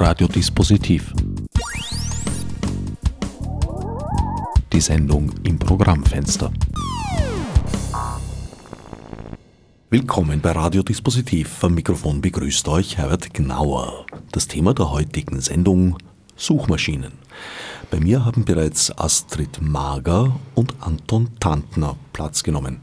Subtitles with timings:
[0.00, 1.12] Radiodispositiv.
[4.72, 6.50] Die Sendung im Programmfenster.
[9.90, 11.62] Willkommen bei Radiodispositiv.
[11.62, 14.06] Am Mikrofon begrüßt euch Herbert Gnauer.
[14.32, 15.98] Das Thema der heutigen Sendung
[16.34, 17.12] Suchmaschinen.
[17.90, 22.80] Bei mir haben bereits Astrid Mager und Anton Tantner Platz genommen.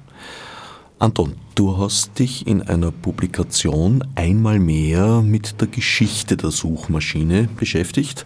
[1.00, 8.26] Anton, du hast dich in einer Publikation einmal mehr mit der Geschichte der Suchmaschine beschäftigt.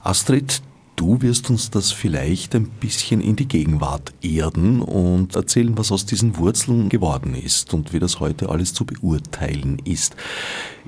[0.00, 0.62] Astrid,
[0.96, 6.06] du wirst uns das vielleicht ein bisschen in die Gegenwart erden und erzählen, was aus
[6.06, 10.16] diesen Wurzeln geworden ist und wie das heute alles zu beurteilen ist.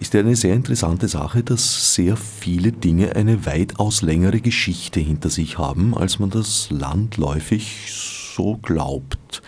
[0.00, 5.28] Ist ja eine sehr interessante Sache, dass sehr viele Dinge eine weitaus längere Geschichte hinter
[5.28, 7.92] sich haben, als man das landläufig
[8.34, 9.42] so glaubt.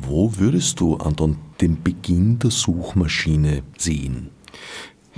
[0.00, 4.30] Wo würdest du, Anton, den Beginn der Suchmaschine sehen?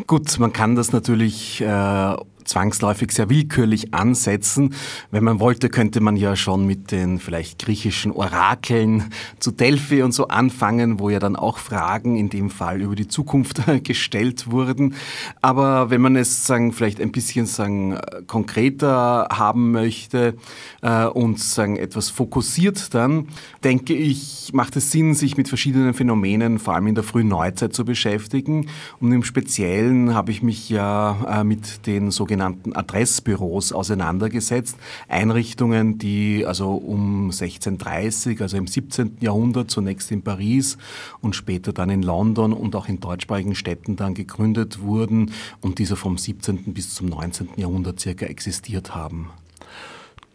[0.06, 4.74] Gut, man kann das natürlich äh, zwangsläufig sehr willkürlich ansetzen.
[5.10, 10.12] Wenn man wollte, könnte man ja schon mit den vielleicht griechischen Orakeln zu Delphi und
[10.12, 14.94] so anfangen, wo ja dann auch Fragen in dem Fall über die Zukunft gestellt wurden.
[15.40, 20.34] Aber wenn man es sagen, vielleicht ein bisschen sagen, konkreter haben möchte
[20.82, 23.28] äh, und sagen, etwas fokussiert dann,
[23.64, 27.74] denke ich, macht es Sinn, sich mit verschiedenen Phänomenen, vor allem in der frühen Neuzeit,
[27.74, 28.68] zu beschäftigen.
[29.00, 34.76] Und im Speziellen habe ich mich ja äh, mit den sogenannten sogenannten Adressbüros auseinandergesetzt.
[35.08, 39.16] Einrichtungen, die also um 1630, also im 17.
[39.20, 40.78] Jahrhundert zunächst in Paris
[41.20, 45.96] und später dann in London und auch in deutschsprachigen Städten dann gegründet wurden und diese
[45.96, 46.72] vom 17.
[46.72, 47.48] bis zum 19.
[47.56, 49.30] Jahrhundert circa existiert haben.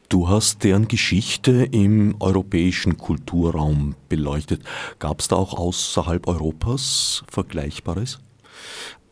[0.09, 4.61] Du hast deren Geschichte im europäischen Kulturraum beleuchtet.
[4.99, 8.19] Gab es da auch außerhalb Europas Vergleichbares?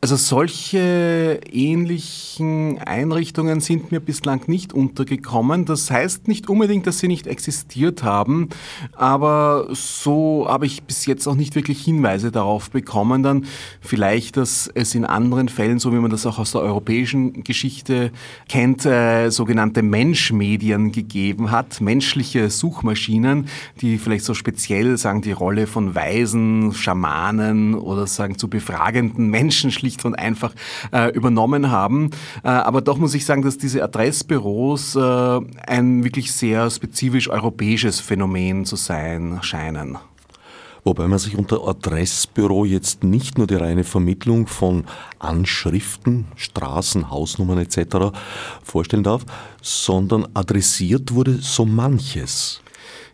[0.04, 5.64] Also solche ähnlichen Einrichtungen sind mir bislang nicht untergekommen.
[5.64, 8.50] Das heißt nicht unbedingt, dass sie nicht existiert haben,
[8.98, 13.24] aber so habe ich bis jetzt auch nicht wirklich Hinweise darauf bekommen.
[13.24, 13.46] Dann
[13.80, 18.12] vielleicht, dass es in anderen Fällen, so wie man das auch aus der europäischen Geschichte
[18.50, 23.48] kennt, äh, sogenannte Menschmedien gegeben hat, menschliche Suchmaschinen,
[23.80, 29.72] die vielleicht so speziell sagen die Rolle von Weisen, Schamanen oder sagen zu befragenden Menschen
[29.72, 30.54] schlicht schlicht und einfach
[30.92, 32.10] äh, übernommen haben.
[32.44, 38.00] Äh, aber doch muss ich sagen, dass diese Adressbüros äh, ein wirklich sehr spezifisch europäisches
[38.00, 39.98] Phänomen zu sein scheinen.
[40.86, 44.84] Wobei man sich unter Adressbüro jetzt nicht nur die reine Vermittlung von
[45.18, 48.18] Anschriften, Straßen, Hausnummern etc.
[48.62, 49.24] vorstellen darf,
[49.62, 52.63] sondern adressiert wurde so manches.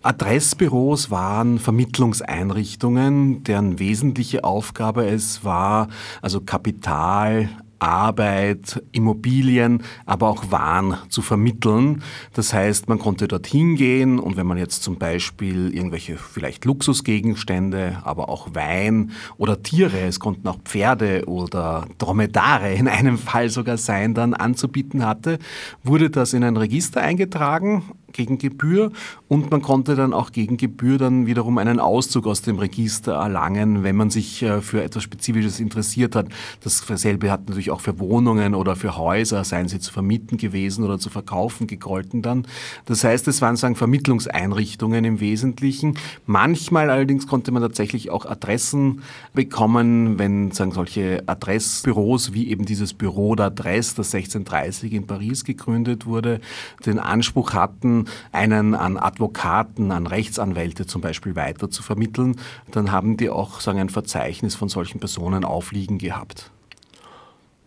[0.02, 5.90] Adressbüros waren Vermittlungseinrichtungen, deren wesentliche Aufgabe es war,
[6.22, 7.50] also Kapital,
[7.80, 12.04] Arbeit, Immobilien, aber auch Waren zu vermitteln.
[12.34, 18.00] Das heißt, man konnte dorthin gehen und wenn man jetzt zum Beispiel irgendwelche vielleicht Luxusgegenstände,
[18.04, 23.78] aber auch Wein oder Tiere, es konnten auch Pferde oder Dromedare in einem Fall sogar
[23.78, 25.40] sein, dann anzubieten hatte,
[25.84, 27.84] wurde das in ein Register eingetragen
[28.14, 28.92] gegen Gebühr
[29.28, 33.84] und man konnte dann auch gegen Gebühr dann wiederum einen Auszug aus dem Register erlangen,
[33.84, 36.28] wenn man sich äh, für etwas Spezifisches interessiert hat.
[36.64, 41.00] Dasselbe hat natürlich auch für Wohnungen oder für Häuser, seien sie zu vermieten gewesen oder
[41.00, 42.46] zu verkaufen, gegolten dann.
[42.86, 45.98] Das heißt, es waren sagen Vermittlungseinrichtungen im Wesentlichen.
[46.26, 49.02] Manchmal allerdings konnte man tatsächlich auch Adressen
[49.34, 56.06] bekommen, wenn sagen solche Adressbüros wie eben dieses Büro d'Adresse, das 1630 in Paris gegründet
[56.06, 56.40] wurde,
[56.86, 57.99] den Anspruch hatten,
[58.32, 62.36] einen an Advokaten, an Rechtsanwälte zum Beispiel weiter zu vermitteln,
[62.72, 66.52] dann haben die auch sagen, ein Verzeichnis von solchen Personen aufliegen gehabt.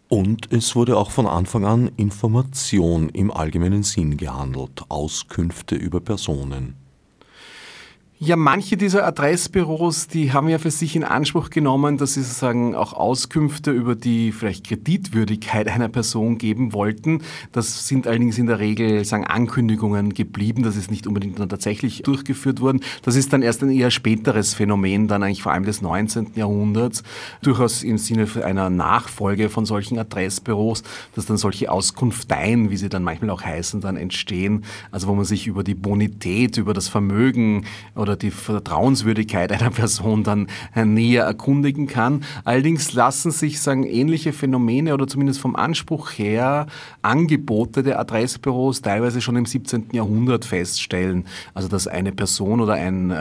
[0.08, 6.81] Und es wurde auch von Anfang an Information im allgemeinen Sinn gehandelt, Auskünfte über Personen.
[8.24, 12.76] Ja, manche dieser Adressbüros, die haben ja für sich in Anspruch genommen, dass sie sozusagen
[12.76, 17.22] auch Auskünfte über die vielleicht Kreditwürdigkeit einer Person geben wollten.
[17.50, 20.62] Das sind allerdings in der Regel sagen Ankündigungen geblieben.
[20.62, 22.78] Das ist nicht unbedingt dann tatsächlich durchgeführt worden.
[23.02, 26.34] Das ist dann erst ein eher späteres Phänomen, dann eigentlich vor allem des 19.
[26.36, 27.02] Jahrhunderts,
[27.42, 30.84] durchaus im Sinne einer Nachfolge von solchen Adressbüros,
[31.16, 34.64] dass dann solche Auskunfteien, wie sie dann manchmal auch heißen, dann entstehen.
[34.92, 37.64] Also wo man sich über die Bonität, über das Vermögen
[37.96, 42.24] oder oder die Vertrauenswürdigkeit einer Person dann äh, näher erkundigen kann.
[42.44, 46.66] Allerdings lassen sich sagen ähnliche Phänomene oder zumindest vom Anspruch her
[47.00, 49.88] Angebote der Adressbüros teilweise schon im 17.
[49.92, 51.24] Jahrhundert feststellen.
[51.54, 53.14] Also dass eine Person oder ein äh,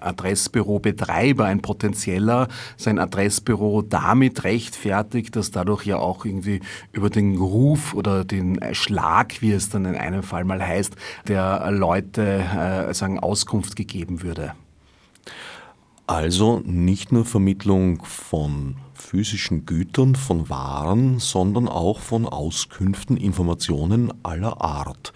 [0.00, 6.60] Adressbürobetreiber, ein potenzieller, sein Adressbüro damit rechtfertigt, dass dadurch ja auch irgendwie
[6.92, 10.94] über den Ruf oder den Schlag, wie es dann in einem Fall mal heißt,
[11.26, 14.52] der Leute äh, sagen Auskunft gegeben würde.
[16.06, 24.60] Also nicht nur Vermittlung von physischen Gütern, von Waren, sondern auch von Auskünften, Informationen aller
[24.60, 25.14] Art.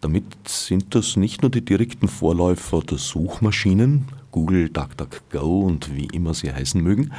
[0.00, 6.34] Damit sind das nicht nur die direkten Vorläufer der Suchmaschinen, Google, DuckDuckGo und wie immer
[6.34, 7.12] sie heißen mögen,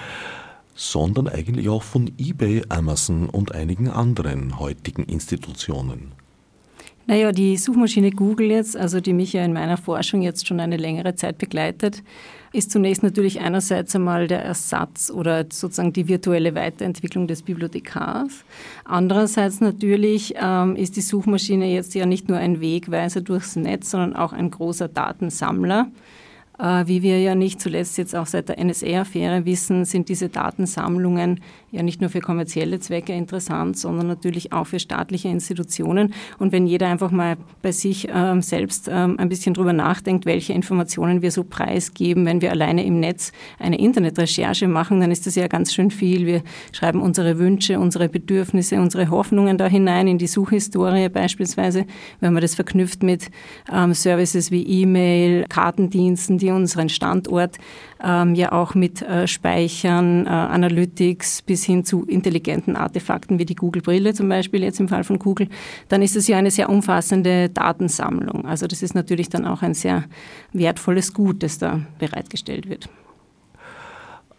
[0.75, 6.13] sondern eigentlich auch von eBay, Amazon und einigen anderen heutigen Institutionen.
[7.09, 10.77] Naja, die Suchmaschine Google jetzt, also die mich ja in meiner Forschung jetzt schon eine
[10.77, 12.03] längere Zeit begleitet,
[12.53, 18.45] ist zunächst natürlich einerseits einmal der Ersatz oder sozusagen die virtuelle Weiterentwicklung des Bibliothekars.
[18.85, 24.15] Andererseits natürlich ähm, ist die Suchmaschine jetzt ja nicht nur ein Wegweiser durchs Netz, sondern
[24.15, 25.87] auch ein großer Datensammler.
[26.59, 31.39] Äh, wie wir ja nicht zuletzt jetzt auch seit der NSA-Affäre wissen, sind diese Datensammlungen
[31.71, 36.13] ja nicht nur für kommerzielle Zwecke interessant, sondern natürlich auch für staatliche Institutionen.
[36.37, 40.53] Und wenn jeder einfach mal bei sich ähm, selbst ähm, ein bisschen drüber nachdenkt, welche
[40.53, 45.35] Informationen wir so preisgeben, wenn wir alleine im Netz eine Internetrecherche machen, dann ist das
[45.35, 46.25] ja ganz schön viel.
[46.25, 51.85] Wir schreiben unsere Wünsche, unsere Bedürfnisse, unsere Hoffnungen da hinein in die Suchhistorie beispielsweise,
[52.19, 53.29] wenn man das verknüpft mit
[53.71, 57.57] ähm, Services wie E-Mail, Kartendiensten, die unseren Standort
[58.03, 63.55] ähm, ja auch mit äh, Speichern, äh, Analytics bis hin zu intelligenten Artefakten wie die
[63.55, 65.49] Google-Brille zum Beispiel, jetzt im Fall von Google,
[65.87, 68.45] dann ist es ja eine sehr umfassende Datensammlung.
[68.45, 70.05] Also das ist natürlich dann auch ein sehr
[70.53, 72.89] wertvolles Gut, das da bereitgestellt wird.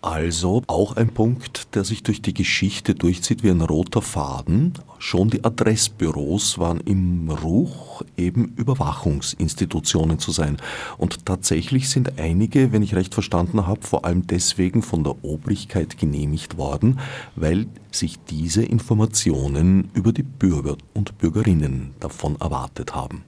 [0.02, 4.73] Also auch ein Punkt, der sich durch die Geschichte durchzieht wie ein roter Faden.
[4.99, 10.56] Schon die Adressbüros waren im Ruch, eben Überwachungsinstitutionen zu sein.
[10.97, 15.99] Und tatsächlich sind einige, wenn ich recht verstanden habe, vor allem deswegen von der Obrigkeit
[15.99, 16.99] genehmigt worden,
[17.37, 23.25] weil sich diese Informationen über die Bürger und Bürgerinnen davon erwartet haben.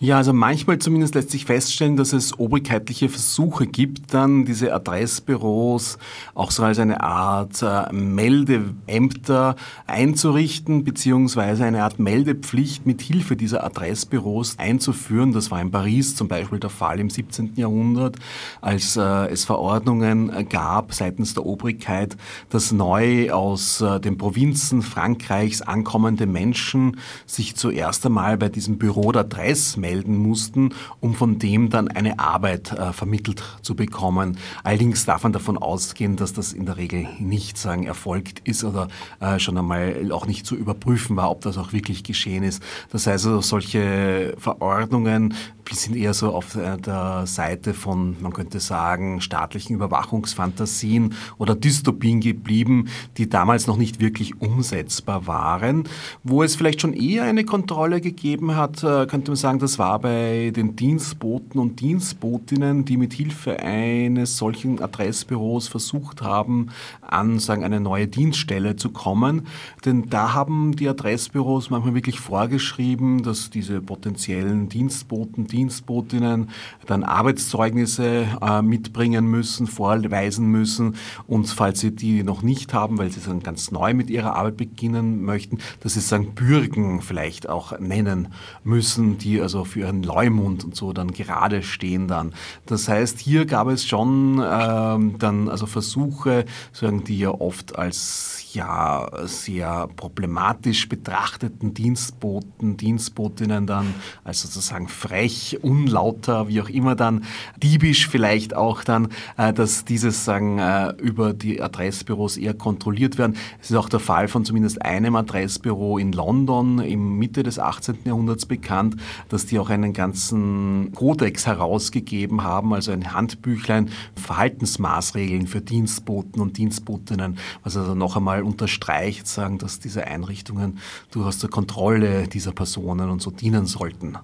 [0.00, 5.98] Ja, also manchmal zumindest lässt sich feststellen, dass es obrigkeitliche Versuche gibt, dann diese Adressbüros
[6.36, 9.56] auch so als eine Art äh, Meldeämter
[9.88, 15.32] einzurichten, beziehungsweise eine Art Meldepflicht mit Hilfe dieser Adressbüros einzuführen.
[15.32, 17.54] Das war in Paris zum Beispiel der Fall im 17.
[17.56, 18.18] Jahrhundert,
[18.60, 22.16] als äh, es Verordnungen gab seitens der Obrigkeit,
[22.50, 29.10] dass neu aus äh, den Provinzen Frankreichs ankommende Menschen sich zuerst einmal bei diesem Büro
[29.10, 34.36] der Adresse melden mussten, um von dem dann eine Arbeit äh, vermittelt zu bekommen.
[34.62, 38.88] Allerdings darf man davon ausgehen, dass das in der Regel nicht sagen erfolgt ist oder
[39.20, 42.62] äh, schon einmal auch nicht zu überprüfen war, ob das auch wirklich geschehen ist.
[42.90, 45.34] Das heißt also, solche Verordnungen
[45.70, 52.88] sind eher so auf der Seite von, man könnte sagen, staatlichen Überwachungsfantasien oder Dystopien geblieben,
[53.16, 55.84] die damals noch nicht wirklich umsetzbar waren.
[56.24, 59.98] Wo es vielleicht schon eher eine Kontrolle gegeben hat, äh, könnte man sagen, das war
[59.98, 66.70] bei den Dienstboten und Dienstbotinnen, die mit Hilfe eines solchen Adressbüros versucht haben,
[67.00, 69.46] an sagen, eine neue Dienststelle zu kommen.
[69.84, 76.50] Denn da haben die Adressbüros manchmal wirklich vorgeschrieben, dass diese potenziellen Dienstboten, Dienstbotinnen
[76.86, 80.96] dann Arbeitszeugnisse äh, mitbringen müssen, vorweisen müssen
[81.26, 84.56] und falls sie die noch nicht haben, weil sie dann ganz neu mit ihrer Arbeit
[84.56, 88.28] beginnen möchten, dass sie sagen Bürgen vielleicht auch nennen
[88.64, 92.34] müssen, die also für ihren Leumund und so dann gerade stehen dann.
[92.66, 98.38] Das heißt, hier gab es schon ähm, dann also Versuche, sagen die ja oft als
[98.54, 103.94] ja sehr problematisch betrachteten Dienstboten, Dienstbotinnen dann
[104.24, 107.24] als sozusagen frech, unlauter, wie auch immer dann,
[107.62, 113.36] diebisch vielleicht auch dann, äh, dass dieses sagen äh, über die Adressbüros eher kontrolliert werden.
[113.60, 117.98] Es ist auch der Fall von zumindest einem Adressbüro in London im Mitte des 18.
[118.04, 118.96] Jahrhunderts bekannt,
[119.28, 126.56] dass die auch einen ganzen Kodex herausgegeben haben, also ein Handbüchlein, Verhaltensmaßregeln für Dienstboten und
[126.56, 130.78] Dienstbotinnen, was also noch einmal mal unterstreicht, sagen, dass diese Einrichtungen
[131.10, 134.18] durchaus zur Kontrolle dieser Personen und so dienen sollten.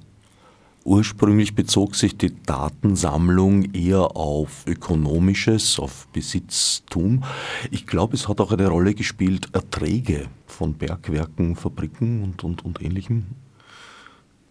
[0.85, 7.25] Ursprünglich bezog sich die Datensammlung eher auf ökonomisches, auf Besitztum.
[7.71, 12.83] Ich glaube, es hat auch eine Rolle gespielt, Erträge von Bergwerken, Fabriken und, und, und
[12.83, 13.25] ähnlichem.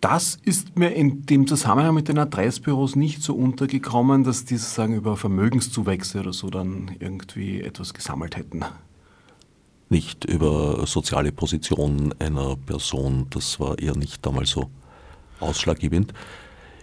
[0.03, 4.95] Das ist mir in dem Zusammenhang mit den Adressbüros nicht so untergekommen, dass die sozusagen
[4.95, 8.65] über Vermögenszuwächse oder so dann irgendwie etwas gesammelt hätten.
[9.87, 14.69] Nicht über soziale Position einer Person, das war eher nicht damals so
[15.39, 16.13] ausschlaggebend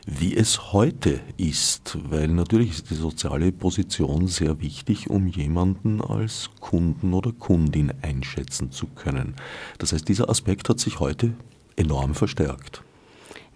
[0.07, 6.49] wie es heute ist, weil natürlich ist die soziale Position sehr wichtig, um jemanden als
[6.59, 9.35] Kunden oder Kundin einschätzen zu können.
[9.79, 11.35] Das heißt, dieser Aspekt hat sich heute
[11.77, 12.83] enorm verstärkt.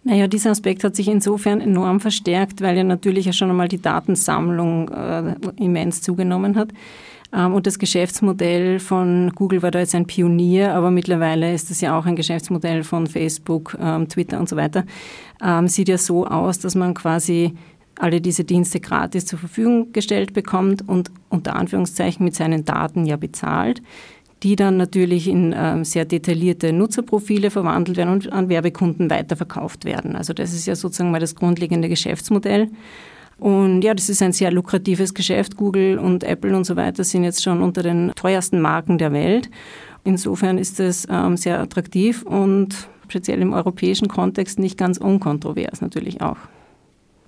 [0.04, 3.80] Naja, dieser Aspekt hat sich insofern enorm verstärkt, weil ja natürlich ja schon einmal die
[3.80, 6.68] Datensammlung äh, immens zugenommen hat.
[7.34, 11.80] Ähm, und das Geschäftsmodell von Google war da jetzt ein Pionier, aber mittlerweile ist es
[11.80, 14.84] ja auch ein Geschäftsmodell von Facebook, ähm, Twitter und so weiter.
[15.42, 17.54] Ähm, sieht ja so aus, dass man quasi
[17.98, 23.16] alle diese Dienste gratis zur Verfügung gestellt bekommt und unter Anführungszeichen mit seinen Daten ja
[23.16, 23.82] bezahlt,
[24.42, 30.16] die dann natürlich in sehr detaillierte Nutzerprofile verwandelt werden und an Werbekunden weiterverkauft werden.
[30.16, 32.68] Also das ist ja sozusagen mal das grundlegende Geschäftsmodell.
[33.38, 35.56] Und ja, das ist ein sehr lukratives Geschäft.
[35.56, 39.50] Google und Apple und so weiter sind jetzt schon unter den teuersten Marken der Welt.
[40.04, 46.20] Insofern ist es ähm, sehr attraktiv und speziell im europäischen Kontext nicht ganz unkontrovers natürlich
[46.20, 46.36] auch.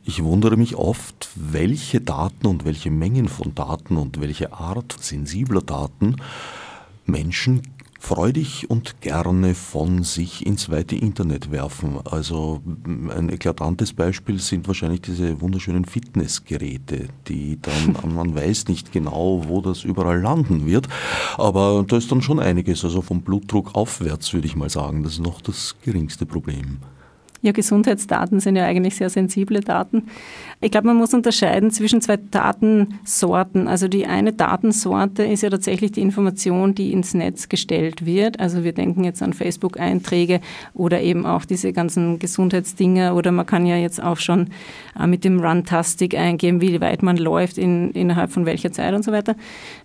[0.04, 5.62] Ich wundere mich oft, welche Daten und welche Mengen von Daten und welche Art sensibler
[5.62, 6.16] Daten
[7.08, 7.62] Menschen
[8.06, 11.98] freudig und gerne von sich ins weite Internet werfen.
[12.04, 19.44] Also ein eklatantes Beispiel sind wahrscheinlich diese wunderschönen Fitnessgeräte, die dann, man weiß nicht genau,
[19.48, 20.88] wo das überall landen wird,
[21.36, 25.14] aber da ist dann schon einiges, also vom Blutdruck aufwärts würde ich mal sagen, das
[25.14, 26.78] ist noch das geringste Problem.
[27.42, 30.04] Ja, Gesundheitsdaten sind ja eigentlich sehr sensible Daten.
[30.60, 33.68] Ich glaube, man muss unterscheiden zwischen zwei Datensorten.
[33.68, 38.40] Also die eine Datensorte ist ja tatsächlich die Information, die ins Netz gestellt wird.
[38.40, 40.40] Also wir denken jetzt an Facebook-Einträge
[40.72, 44.48] oder eben auch diese ganzen Gesundheitsdinger oder man kann ja jetzt auch schon
[44.98, 49.04] äh, mit dem Runtastic eingeben, wie weit man läuft, in, innerhalb von welcher Zeit und
[49.04, 49.36] so weiter.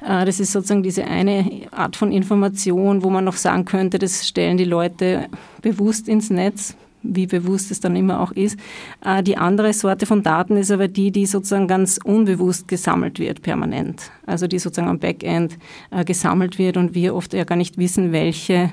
[0.01, 4.25] Äh, das ist sozusagen diese eine Art von Information, wo man noch sagen könnte, das
[4.25, 5.27] stellen die Leute
[5.62, 8.58] bewusst ins Netz wie bewusst es dann immer auch ist.
[9.03, 13.41] Äh, die andere Sorte von Daten ist aber die, die sozusagen ganz unbewusst gesammelt wird,
[13.41, 14.12] permanent.
[14.25, 15.58] Also die sozusagen am Backend
[15.91, 18.72] äh, gesammelt wird und wir oft ja gar nicht wissen, welche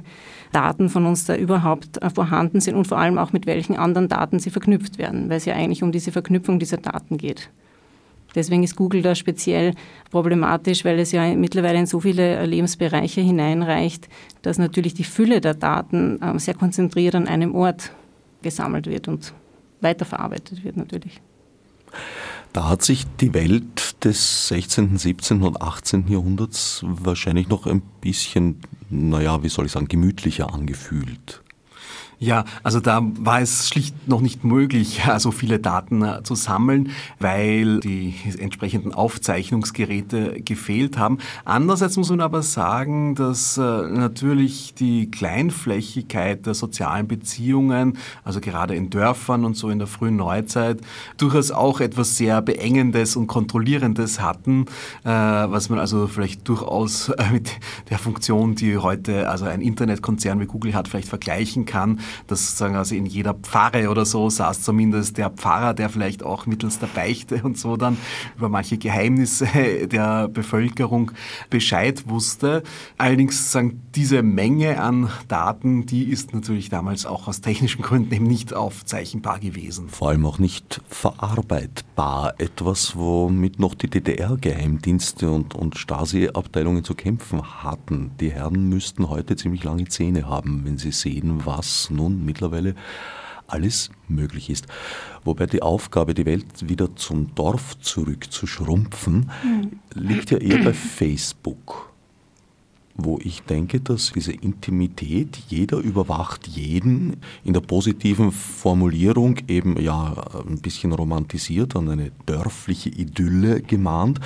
[0.52, 4.08] Daten von uns da überhaupt äh, vorhanden sind und vor allem auch mit welchen anderen
[4.08, 7.50] Daten sie verknüpft werden, weil es ja eigentlich um diese Verknüpfung dieser Daten geht.
[8.34, 9.72] Deswegen ist Google da speziell
[10.10, 14.06] problematisch, weil es ja mittlerweile in so viele Lebensbereiche hineinreicht,
[14.42, 17.90] dass natürlich die Fülle der Daten sehr konzentriert an einem Ort
[18.42, 19.32] gesammelt wird und
[19.80, 21.20] weiterverarbeitet wird natürlich.
[22.52, 25.42] Da hat sich die Welt des 16., 17.
[25.42, 26.08] und 18.
[26.08, 31.42] Jahrhunderts wahrscheinlich noch ein bisschen, naja, wie soll ich sagen, gemütlicher angefühlt.
[32.20, 36.90] Ja, also da war es schlicht noch nicht möglich, so viele Daten äh, zu sammeln,
[37.20, 41.18] weil die entsprechenden Aufzeichnungsgeräte gefehlt haben.
[41.44, 48.74] Andererseits muss man aber sagen, dass äh, natürlich die Kleinflächigkeit der sozialen Beziehungen, also gerade
[48.74, 50.80] in Dörfern und so in der frühen Neuzeit,
[51.18, 54.66] durchaus auch etwas sehr Beengendes und Kontrollierendes hatten,
[55.04, 57.52] äh, was man also vielleicht durchaus mit
[57.90, 62.76] der Funktion, die heute also ein Internetkonzern wie Google hat, vielleicht vergleichen kann dass sagen
[62.76, 66.88] also in jeder Pfarre oder so saß zumindest der Pfarrer, der vielleicht auch mittels der
[66.88, 67.96] Beichte und so dann
[68.36, 69.46] über manche Geheimnisse
[69.90, 71.12] der Bevölkerung
[71.50, 72.62] Bescheid wusste.
[72.96, 78.26] Allerdings sagen diese Menge an Daten, die ist natürlich damals auch aus technischen Gründen eben
[78.26, 79.88] nicht aufzeichnbar gewesen.
[79.88, 82.34] Vor allem auch nicht verarbeitbar.
[82.38, 88.12] Etwas, womit noch die DDR-Geheimdienste und, und Stasi-Abteilungen zu kämpfen hatten.
[88.20, 92.74] Die Herren müssten heute ziemlich lange Zähne haben, wenn sie sehen, was nun mittlerweile
[93.48, 94.66] alles möglich ist.
[95.24, 99.80] Wobei die Aufgabe, die Welt wieder zum Dorf zurückzuschrumpfen, mhm.
[99.94, 101.92] liegt ja eher bei Facebook,
[102.94, 110.14] wo ich denke, dass diese Intimität, jeder überwacht jeden, in der positiven Formulierung eben ja
[110.46, 114.20] ein bisschen romantisiert, an eine dörfliche Idylle gemahnt,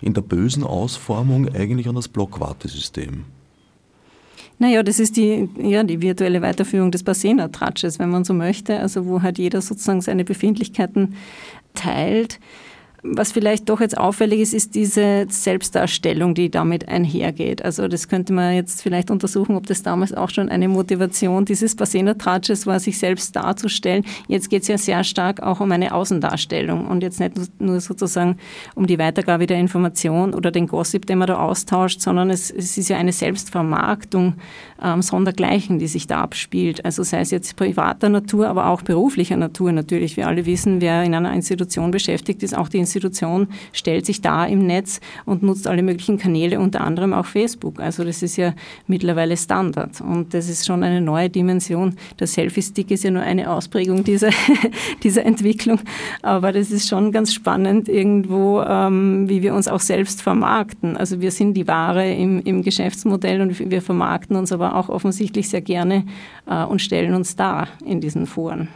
[0.00, 3.24] in der bösen Ausformung eigentlich an das Blockwartesystem.
[4.58, 9.06] Naja, das ist die, ja, die virtuelle Weiterführung des Basena-Tratsches, wenn man so möchte, also
[9.06, 11.16] wo halt jeder sozusagen seine Befindlichkeiten
[11.74, 12.38] teilt.
[13.06, 17.62] Was vielleicht doch jetzt auffällig ist, ist diese Selbstdarstellung, die damit einhergeht.
[17.62, 21.76] Also das könnte man jetzt vielleicht untersuchen, ob das damals auch schon eine Motivation dieses
[21.76, 24.06] Basena-Tratsches war, sich selbst darzustellen.
[24.26, 28.38] Jetzt geht es ja sehr stark auch um eine Außendarstellung und jetzt nicht nur sozusagen
[28.74, 32.78] um die Weitergabe der Information oder den Gossip, den man da austauscht, sondern es, es
[32.78, 34.36] ist ja eine Selbstvermarktung
[34.82, 36.82] ähm, sondergleichen, die sich da abspielt.
[36.86, 40.16] Also sei es jetzt privater Natur, aber auch beruflicher Natur natürlich.
[40.16, 42.93] Wir alle wissen, wer in einer Institution beschäftigt ist, auch die Institution
[43.72, 47.80] stellt sich da im Netz und nutzt alle möglichen Kanäle, unter anderem auch Facebook.
[47.80, 48.54] Also das ist ja
[48.86, 51.96] mittlerweile Standard und das ist schon eine neue Dimension.
[52.18, 54.30] Der Selfie-Stick ist ja nur eine Ausprägung dieser,
[55.02, 55.80] dieser Entwicklung,
[56.22, 60.96] aber das ist schon ganz spannend irgendwo, ähm, wie wir uns auch selbst vermarkten.
[60.96, 65.48] Also wir sind die Ware im, im Geschäftsmodell und wir vermarkten uns aber auch offensichtlich
[65.48, 66.04] sehr gerne
[66.46, 68.68] äh, und stellen uns dar in diesen Foren.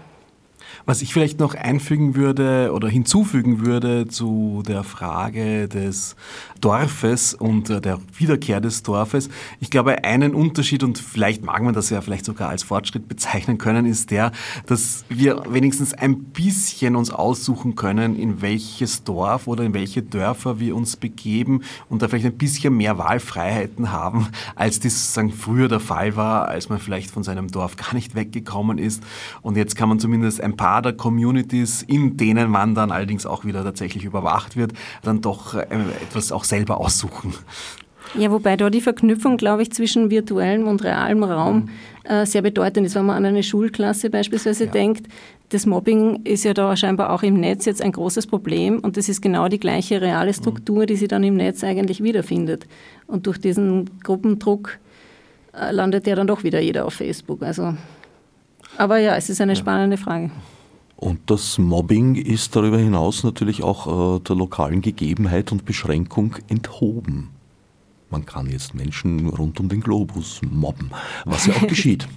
[0.88, 6.16] Was ich vielleicht noch einfügen würde oder hinzufügen würde zu der Frage des
[6.62, 9.28] Dorfes und äh, der Wiederkehr des Dorfes.
[9.60, 13.58] Ich glaube, einen Unterschied, und vielleicht mag man das ja vielleicht sogar als Fortschritt bezeichnen
[13.58, 14.32] können, ist der,
[14.64, 20.58] dass wir wenigstens ein bisschen uns aussuchen können, in welches Dorf oder in welche Dörfer
[20.58, 25.68] wir uns begeben und da vielleicht ein bisschen mehr Wahlfreiheiten haben, als das sagen, früher
[25.68, 29.02] der Fall war, als man vielleicht von seinem Dorf gar nicht weggekommen ist.
[29.42, 33.44] Und jetzt kann man zumindest ein paar der Communities, in denen man dann allerdings auch
[33.44, 35.66] wieder tatsächlich überwacht wird, dann doch äh,
[36.02, 37.34] etwas auch selber aussuchen.
[38.14, 41.68] Ja, wobei da die Verknüpfung, glaube ich, zwischen virtuellem und realem Raum
[42.04, 42.94] äh, sehr bedeutend ist.
[42.94, 44.70] Wenn man an eine Schulklasse beispielsweise ja.
[44.70, 45.08] denkt,
[45.50, 49.08] das Mobbing ist ja da scheinbar auch im Netz jetzt ein großes Problem und das
[49.08, 52.66] ist genau die gleiche reale Struktur, die sie dann im Netz eigentlich wiederfindet.
[53.06, 54.78] Und durch diesen Gruppendruck
[55.54, 57.42] äh, landet ja dann doch wieder jeder auf Facebook.
[57.42, 57.74] Also,
[58.76, 60.30] aber ja, es ist eine spannende Frage.
[60.98, 67.28] Und das Mobbing ist darüber hinaus natürlich auch äh, der lokalen Gegebenheit und Beschränkung enthoben.
[68.10, 70.90] Man kann jetzt Menschen rund um den Globus mobben,
[71.24, 72.08] was ja auch geschieht.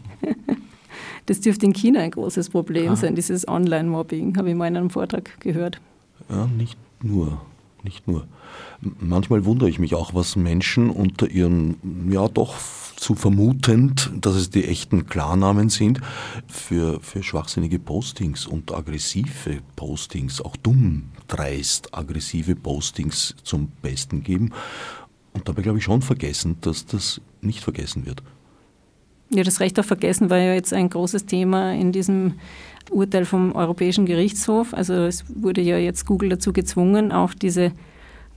[1.27, 2.95] Das dürfte in China ein großes Problem ah.
[2.95, 5.79] sein, dieses Online-Mobbing, habe ich mal in einem Vortrag gehört.
[6.27, 7.39] Ja, nicht nur,
[7.83, 8.25] nicht nur.
[8.99, 12.55] Manchmal wundere ich mich auch, was Menschen unter ihren, ja doch
[13.01, 16.01] zu vermutend, dass es die echten Klarnamen sind,
[16.47, 24.51] für, für schwachsinnige Postings und aggressive Postings, auch dumm, dreist, aggressive Postings zum Besten geben.
[25.33, 28.21] Und dabei glaube ich schon vergessen, dass das nicht vergessen wird.
[29.33, 32.35] Ja, das Recht auf Vergessen war ja jetzt ein großes Thema in diesem
[32.91, 34.75] Urteil vom Europäischen Gerichtshof.
[34.75, 37.71] Also es wurde ja jetzt Google dazu gezwungen, auch diese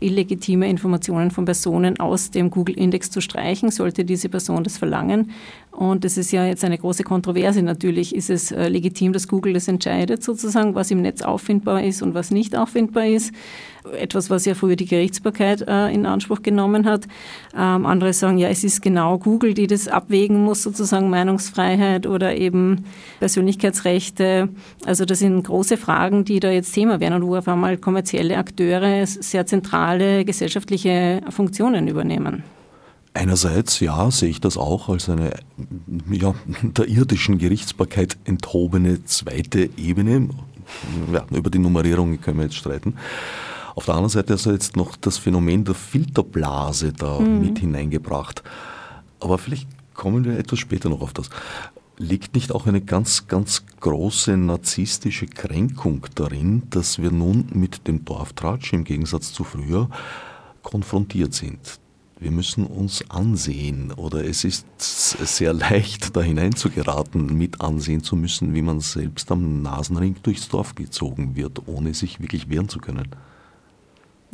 [0.05, 5.31] illegitime Informationen von Personen aus dem Google-Index zu streichen, sollte diese Person das verlangen.
[5.71, 7.63] Und das ist ja jetzt eine große Kontroverse.
[7.63, 12.03] Natürlich ist es äh, legitim, dass Google das entscheidet, sozusagen, was im Netz auffindbar ist
[12.03, 13.33] und was nicht auffindbar ist.
[13.93, 17.05] Etwas, was ja früher die Gerichtsbarkeit äh, in Anspruch genommen hat.
[17.55, 22.35] Ähm, andere sagen, ja, es ist genau Google, die das abwägen muss, sozusagen Meinungsfreiheit oder
[22.37, 22.85] eben
[23.19, 24.49] Persönlichkeitsrechte.
[24.87, 28.39] Also das sind große Fragen, die da jetzt Thema werden und wo auf einmal kommerzielle
[28.39, 32.43] Akteure sehr zentrale gesellschaftliche Funktionen übernehmen.
[33.17, 35.35] Einerseits, ja, sehe ich das auch als eine
[36.11, 40.31] ja, der irdischen Gerichtsbarkeit enthobene zweite Ebene.
[41.13, 42.95] Ja, über die Nummerierung können wir jetzt streiten.
[43.75, 47.41] Auf der anderen Seite ist jetzt noch das Phänomen der Filterblase da mhm.
[47.41, 48.43] mit hineingebracht.
[49.21, 51.31] Aber vielleicht kommen wir etwas später noch auf das.
[51.97, 58.05] Liegt nicht auch eine ganz, ganz große narzisstische Kränkung darin, dass wir nun mit dem
[58.05, 59.89] Dorftratsch im Gegensatz zu früher
[60.63, 61.79] konfrontiert sind?
[62.25, 68.55] wir müssen uns ansehen oder es ist sehr leicht da hineinzugeraten, mit ansehen zu müssen,
[68.55, 73.09] wie man selbst am Nasenring durchs Dorf gezogen wird, ohne sich wirklich wehren zu können.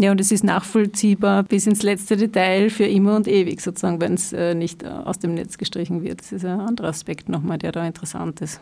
[0.00, 4.14] Ja, und es ist nachvollziehbar bis ins letzte Detail für immer und ewig, sozusagen, wenn
[4.14, 6.22] es äh, nicht aus dem Netz gestrichen wird.
[6.22, 8.60] Das ist ein anderer Aspekt nochmal, der da interessant ist.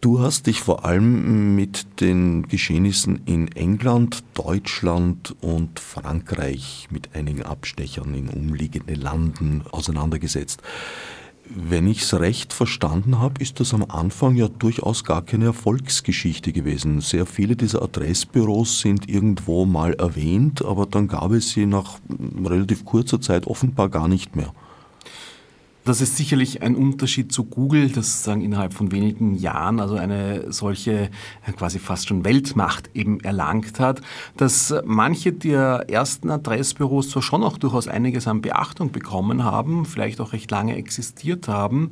[0.00, 7.44] Du hast dich vor allem mit den Geschehnissen in England, Deutschland und Frankreich mit einigen
[7.44, 10.62] Abstechern in umliegende Landen auseinandergesetzt.
[11.46, 16.52] Wenn ich es recht verstanden habe, ist das am Anfang ja durchaus gar keine Erfolgsgeschichte
[16.52, 17.02] gewesen.
[17.02, 21.98] Sehr viele dieser Adressbüros sind irgendwo mal erwähnt, aber dann gab es sie nach
[22.42, 24.54] relativ kurzer Zeit offenbar gar nicht mehr.
[25.84, 30.50] Das ist sicherlich ein Unterschied zu Google, das sagen innerhalb von wenigen Jahren also eine
[30.50, 31.10] solche
[31.58, 34.00] quasi fast schon Weltmacht eben erlangt hat,
[34.38, 40.22] dass manche der ersten Adressbüros zwar schon auch durchaus einiges an Beachtung bekommen haben, vielleicht
[40.22, 41.90] auch recht lange existiert haben,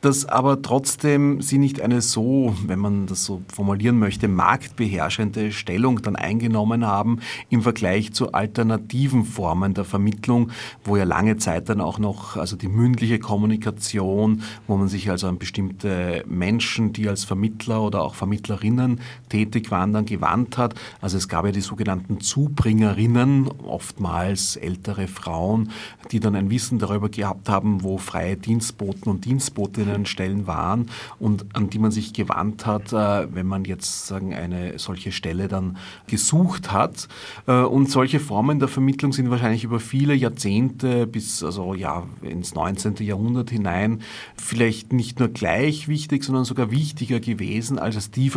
[0.00, 6.02] dass aber trotzdem sie nicht eine so, wenn man das so formulieren möchte, marktbeherrschende Stellung
[6.02, 10.50] dann eingenommen haben im Vergleich zu alternativen Formen der Vermittlung,
[10.84, 15.28] wo ja lange Zeit dann auch noch, also die mündliche Kommunikation, wo man sich also
[15.28, 20.74] an bestimmte Menschen, die als Vermittler oder auch Vermittlerinnen tätig waren, dann gewandt hat.
[21.00, 25.70] Also es gab ja die sogenannten Zubringerinnen, oftmals ältere Frauen,
[26.12, 30.86] die dann ein Wissen darüber gehabt haben, wo freie Dienstboten und Dienstbotinnen Stellen waren
[31.18, 35.48] und an die man sich gewandt hat, äh, wenn man jetzt sagen eine solche Stelle
[35.48, 37.08] dann gesucht hat.
[37.46, 42.54] Äh, und solche Formen der Vermittlung sind wahrscheinlich über viele Jahrzehnte bis also ja ins
[42.54, 42.96] 19.
[43.00, 44.00] Jahrhundert hinein
[44.36, 48.30] vielleicht nicht nur gleich wichtig, sondern sogar wichtiger gewesen als die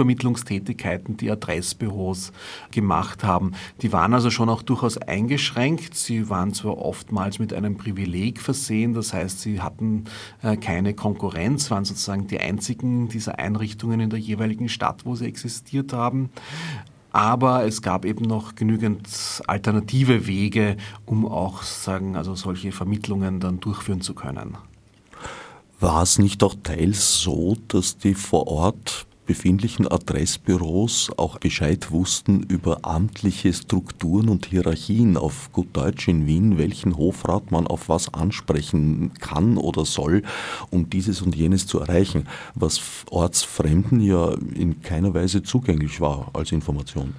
[0.79, 2.31] Vermittlungstätigkeiten, die Adressbüros
[2.71, 3.53] gemacht haben.
[3.81, 5.95] Die waren also schon auch durchaus eingeschränkt.
[5.95, 10.05] Sie waren zwar oftmals mit einem Privileg versehen, das heißt, sie hatten
[10.41, 15.25] äh, keine Konkurrenz, waren sozusagen die einzigen dieser Einrichtungen in der jeweiligen Stadt, wo sie
[15.25, 16.29] existiert haben.
[17.11, 19.07] Aber es gab eben noch genügend
[19.47, 24.57] alternative Wege, um auch sagen, also solche Vermittlungen dann durchführen zu können.
[25.79, 32.41] War es nicht auch teils so, dass die vor Ort befindlichen Adressbüros auch Bescheid wussten
[32.41, 38.11] über amtliche Strukturen und Hierarchien auf gut Deutsch in Wien, welchen Hofrat man auf was
[38.11, 40.23] ansprechen kann oder soll,
[40.71, 46.51] um dieses und jenes zu erreichen, was Ortsfremden ja in keiner Weise zugänglich war als
[46.51, 47.13] Information.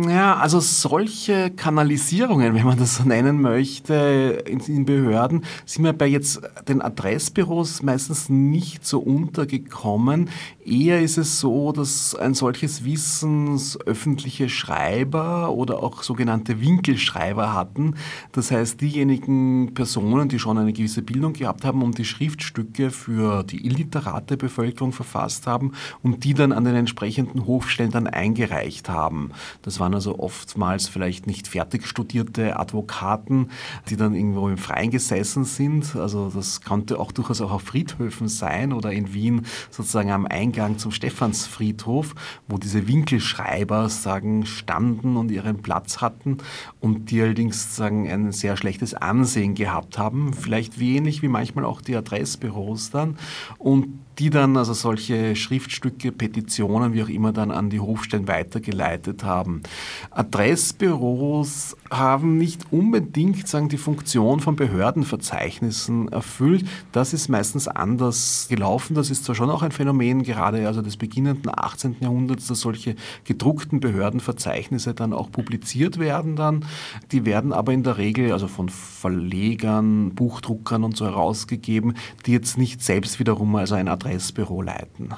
[0.00, 6.06] Ja, also solche Kanalisierungen, wenn man das so nennen möchte, in Behörden, sind mir bei
[6.06, 10.30] jetzt den Adressbüros meistens nicht so untergekommen.
[10.64, 17.96] Eher ist es so, dass ein solches Wissen öffentliche Schreiber oder auch sogenannte Winkelschreiber hatten.
[18.30, 23.42] Das heißt, diejenigen Personen, die schon eine gewisse Bildung gehabt haben und die Schriftstücke für
[23.42, 25.72] die illiterate Bevölkerung verfasst haben
[26.04, 29.32] und die dann an den entsprechenden Hofstellen dann eingereicht haben.
[29.62, 33.50] Das waren also oftmals vielleicht nicht fertig studierte Advokaten,
[33.88, 35.96] die dann irgendwo im Freien gesessen sind.
[35.96, 40.78] Also das konnte auch durchaus auch auf Friedhöfen sein oder in Wien sozusagen am Eingang
[40.78, 42.14] zum Stephansfriedhof,
[42.48, 46.38] wo diese Winkelschreiber sagen standen und ihren Platz hatten
[46.80, 51.80] und die allerdings sagen ein sehr schlechtes Ansehen gehabt haben, vielleicht ähnlich wie manchmal auch
[51.80, 53.18] die Adressbüros dann
[53.58, 59.22] und die dann also solche Schriftstücke, Petitionen, wie auch immer, dann an die Hofstellen weitergeleitet
[59.22, 59.62] haben.
[60.10, 66.66] Adressbüros haben nicht unbedingt sagen, die Funktion von Behördenverzeichnissen erfüllt.
[66.90, 68.94] Das ist meistens anders gelaufen.
[68.94, 71.96] Das ist zwar schon auch ein Phänomen gerade also des beginnenden 18.
[72.00, 76.64] Jahrhunderts, dass solche gedruckten Behördenverzeichnisse dann auch publiziert werden dann.
[77.12, 81.94] Die werden aber in der Regel also von Verlegern, Buchdruckern und so herausgegeben,
[82.26, 85.10] die jetzt nicht selbst wiederum also ein Adress Pressbüro leiten.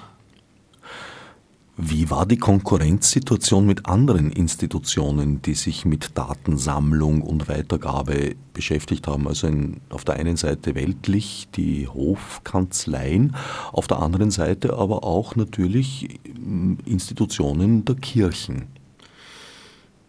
[1.77, 9.29] Wie war die Konkurrenzsituation mit anderen Institutionen, die sich mit Datensammlung und Weitergabe beschäftigt haben?
[9.29, 13.37] Also in, auf der einen Seite weltlich die Hofkanzleien,
[13.73, 16.19] auf der anderen Seite aber auch natürlich
[16.85, 18.67] Institutionen der Kirchen.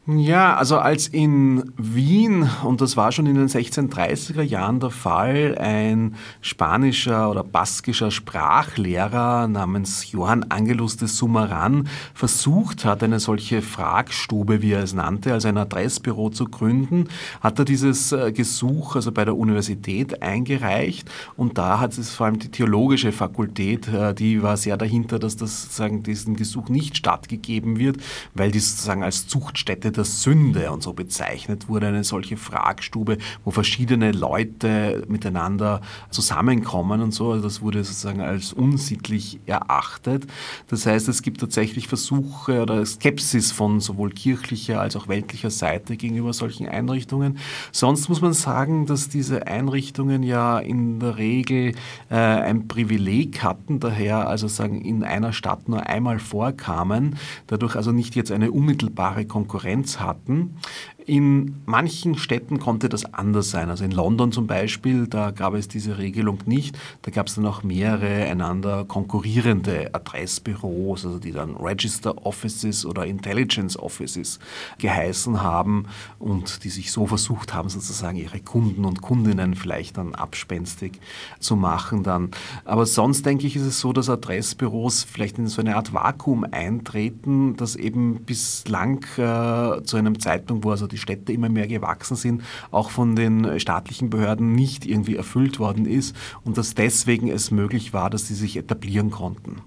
[0.07, 5.55] Ja, also als in Wien, und das war schon in den 1630er Jahren der Fall,
[5.59, 14.63] ein spanischer oder baskischer Sprachlehrer namens Johann Angelus de Sumaran versucht hat, eine solche Fragstube,
[14.63, 17.07] wie er es nannte, also ein Adressbüro zu gründen,
[17.39, 22.25] hat er dieses äh, Gesuch also bei der Universität eingereicht und da hat es vor
[22.25, 26.97] allem die theologische Fakultät, äh, die war sehr dahinter, dass das sozusagen diesem Gesuch nicht
[26.97, 27.97] stattgegeben wird,
[28.33, 33.51] weil die sozusagen als Zuchtstätte der Sünde und so bezeichnet wurde, eine solche Fragstube, wo
[33.51, 37.31] verschiedene Leute miteinander zusammenkommen und so.
[37.31, 40.25] Also das wurde sozusagen als unsittlich erachtet.
[40.69, 45.97] Das heißt, es gibt tatsächlich Versuche oder Skepsis von sowohl kirchlicher als auch weltlicher Seite
[45.97, 47.37] gegenüber solchen Einrichtungen.
[47.71, 51.73] Sonst muss man sagen, dass diese Einrichtungen ja in der Regel
[52.09, 57.91] äh, ein Privileg hatten, daher also sagen in einer Stadt nur einmal vorkamen, dadurch also
[57.91, 60.57] nicht jetzt eine unmittelbare Konkurrenz Konkurrenz hatten.
[61.05, 63.69] In manchen Städten konnte das anders sein.
[63.69, 66.77] Also in London zum Beispiel, da gab es diese Regelung nicht.
[67.01, 73.05] Da gab es dann auch mehrere einander konkurrierende Adressbüros, also die dann Register Offices oder
[73.05, 74.39] Intelligence Offices
[74.77, 75.85] geheißen haben
[76.19, 80.99] und die sich so versucht haben, sozusagen ihre Kunden und Kundinnen vielleicht dann abspenstig
[81.39, 82.29] zu machen dann.
[82.63, 86.45] Aber sonst denke ich, ist es so, dass Adressbüros vielleicht in so eine Art Vakuum
[86.49, 92.15] eintreten, das eben bislang äh, zu einem Zeitpunkt, wo also die Städte immer mehr gewachsen
[92.15, 97.51] sind, auch von den staatlichen Behörden nicht irgendwie erfüllt worden ist und dass deswegen es
[97.51, 99.61] möglich war, dass sie sich etablieren konnten.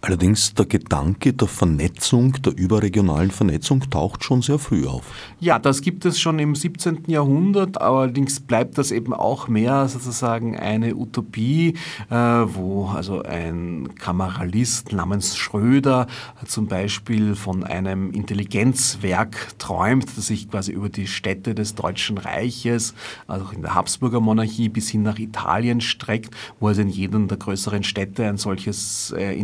[0.00, 5.02] Allerdings der Gedanke der Vernetzung, der überregionalen Vernetzung taucht schon sehr früh auf.
[5.40, 7.04] Ja, das gibt es schon im 17.
[7.08, 11.74] Jahrhundert, allerdings bleibt das eben auch mehr sozusagen eine Utopie,
[12.10, 16.06] äh, wo also ein Kameralist namens Schröder
[16.46, 22.94] zum Beispiel von einem Intelligenzwerk träumt, das sich quasi über die Städte des Deutschen Reiches,
[23.26, 27.38] also in der Habsburger Monarchie bis hin nach Italien streckt, wo also in jedem der
[27.38, 29.34] größeren Städte ein solches äh,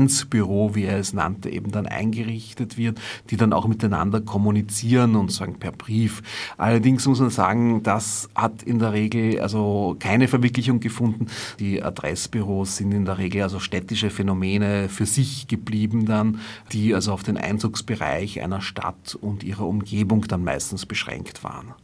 [0.00, 5.30] Intelligenzbüro, wie er es nannte, eben dann eingerichtet wird, die dann auch miteinander kommunizieren und
[5.30, 6.22] sagen per Brief.
[6.56, 11.26] Allerdings muss man sagen, das hat in der Regel also keine Verwirklichung gefunden.
[11.58, 16.40] Die Adressbüros sind in der Regel also städtische Phänomene für sich geblieben dann,
[16.72, 21.74] die also auf den Einzugsbereich einer Stadt und ihrer Umgebung dann meistens beschränkt waren.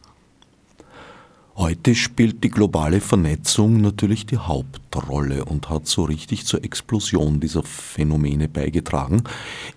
[1.58, 7.62] Heute spielt die globale Vernetzung natürlich die Hauptrolle und hat so richtig zur Explosion dieser
[7.62, 9.22] Phänomene beigetragen.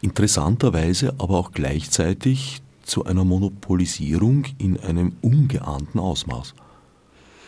[0.01, 6.53] Interessanterweise aber auch gleichzeitig zu einer Monopolisierung in einem ungeahnten Ausmaß.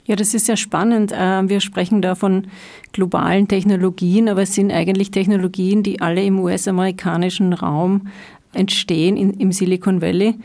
[0.05, 1.11] Ja, das ist sehr spannend.
[1.11, 2.47] Äh, wir sprechen da von
[2.93, 8.07] globalen Technologien, aber es sind eigentlich Technologien, die alle im US-amerikanischen Raum
[8.53, 10.35] entstehen, im Silicon Valley.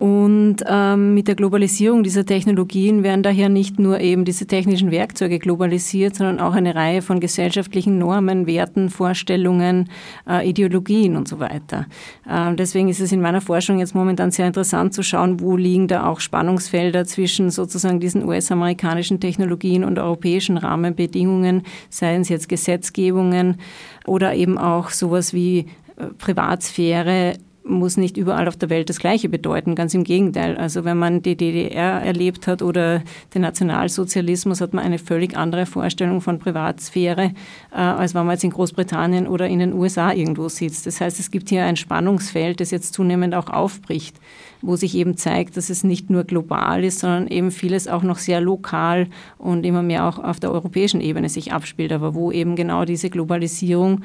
[0.00, 5.38] Und ähm, mit der Globalisierung dieser Technologien werden daher nicht nur eben diese technischen Werkzeuge
[5.38, 9.90] globalisiert, sondern auch eine Reihe von gesellschaftlichen Normen, Werten, Vorstellungen,
[10.26, 11.84] äh, Ideologien und so weiter.
[12.26, 15.86] Ähm, deswegen ist es in meiner Forschung jetzt momentan sehr interessant zu schauen, wo liegen
[15.86, 23.58] da auch Spannungsfelder zwischen sozusagen diesen US-amerikanischen Technologien und europäischen Rahmenbedingungen, seien es jetzt Gesetzgebungen
[24.06, 25.66] oder eben auch sowas wie
[25.98, 29.74] äh, Privatsphäre, muss nicht überall auf der Welt das Gleiche bedeuten.
[29.74, 30.56] Ganz im Gegenteil.
[30.56, 33.02] Also wenn man die DDR erlebt hat oder
[33.34, 37.32] den Nationalsozialismus, hat man eine völlig andere Vorstellung von Privatsphäre,
[37.72, 40.86] äh, als wenn man jetzt in Großbritannien oder in den USA irgendwo sitzt.
[40.86, 44.16] Das heißt, es gibt hier ein Spannungsfeld, das jetzt zunehmend auch aufbricht,
[44.62, 48.18] wo sich eben zeigt, dass es nicht nur global ist, sondern eben vieles auch noch
[48.18, 52.56] sehr lokal und immer mehr auch auf der europäischen Ebene sich abspielt, aber wo eben
[52.56, 54.02] genau diese Globalisierung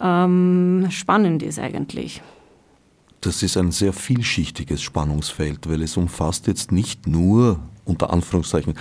[0.00, 2.22] ähm, spannend ist eigentlich.
[3.24, 8.74] Das ist ein sehr vielschichtiges Spannungsfeld, weil es umfasst jetzt nicht nur unter Anführungszeichen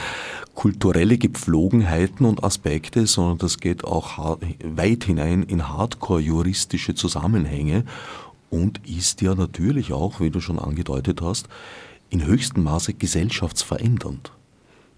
[0.53, 7.85] kulturelle Gepflogenheiten und Aspekte, sondern das geht auch weit hinein in hardcore-juristische Zusammenhänge
[8.49, 11.47] und ist ja natürlich auch, wie du schon angedeutet hast,
[12.09, 14.33] in höchstem Maße gesellschaftsverändernd.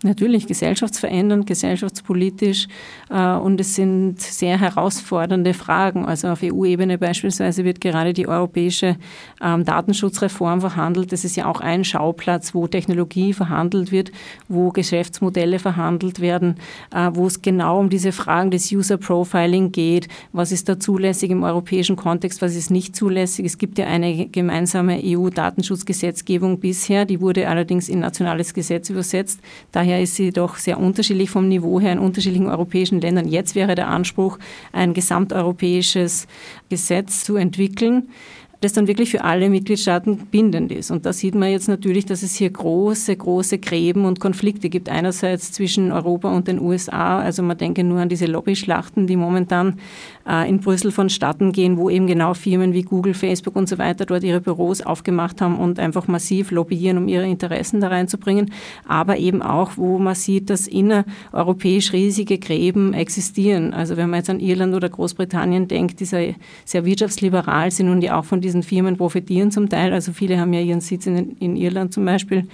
[0.04, 2.68] Natürlich gesellschaftsverändernd, gesellschaftspolitisch
[3.10, 6.06] äh, und es sind sehr herausfordernde Fragen.
[6.06, 8.98] Also auf EU-Ebene beispielsweise wird gerade die europäische
[9.42, 11.14] ähm, Datenschutzreform verhandelt.
[11.14, 14.12] Das ist ja auch ein Schauplatz, wo Technologie verhandelt wird,
[14.50, 16.58] wo Geschäftsmodelle verhandelt werden,
[16.94, 20.10] äh, wo es genau um diese Fragen des User Profiling geht.
[20.34, 23.46] Was ist da zulässig im europäischen Kontext, was ist nicht zulässig?
[23.46, 29.40] Es gibt ja eine gemeinsame EU-Datenschutzgesetzgebung bisher, die wurde allerdings in nationales Gesetz übersetzt.
[29.72, 33.28] Da Daher ist sie doch sehr unterschiedlich vom Niveau her in unterschiedlichen europäischen Ländern.
[33.28, 34.40] Jetzt wäre der Anspruch,
[34.72, 36.26] ein gesamteuropäisches
[36.70, 38.10] Gesetz zu entwickeln
[38.66, 40.92] das dann wirklich für alle Mitgliedstaaten bindend ist.
[40.92, 44.90] Und da sieht man jetzt natürlich, dass es hier große, große Gräben und Konflikte gibt.
[44.90, 49.80] Einerseits zwischen Europa und den USA, also man denke nur an diese Lobbyschlachten, die momentan
[50.28, 54.06] äh, in Brüssel vonstatten gehen, wo eben genau Firmen wie Google, Facebook und so weiter
[54.06, 58.52] dort ihre Büros aufgemacht haben und einfach massiv lobbyieren, um ihre Interessen da reinzubringen.
[58.88, 63.74] Aber eben auch, wo man sieht, dass innereuropäisch riesige Gräben existieren.
[63.74, 66.36] Also wenn man jetzt an Irland oder Großbritannien denkt, die sehr,
[66.86, 69.94] wirtschaftsliberal sind und die auch von diesen Firmen profitieren zum Teil.
[69.94, 72.48] Also viele haben ja ihren Sitz in, in Irland zum Beispiel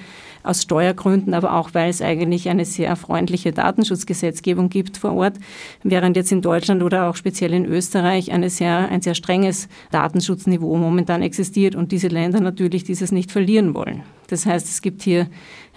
[0.44, 5.36] aus Steuergründen, aber auch weil es eigentlich eine sehr freundliche Datenschutzgesetzgebung gibt vor Ort,
[5.84, 10.76] während jetzt in Deutschland oder auch speziell in Österreich eine sehr, ein sehr strenges Datenschutzniveau
[10.78, 14.02] momentan existiert und diese Länder natürlich dieses nicht verlieren wollen.
[14.30, 15.28] Das heißt, es gibt hier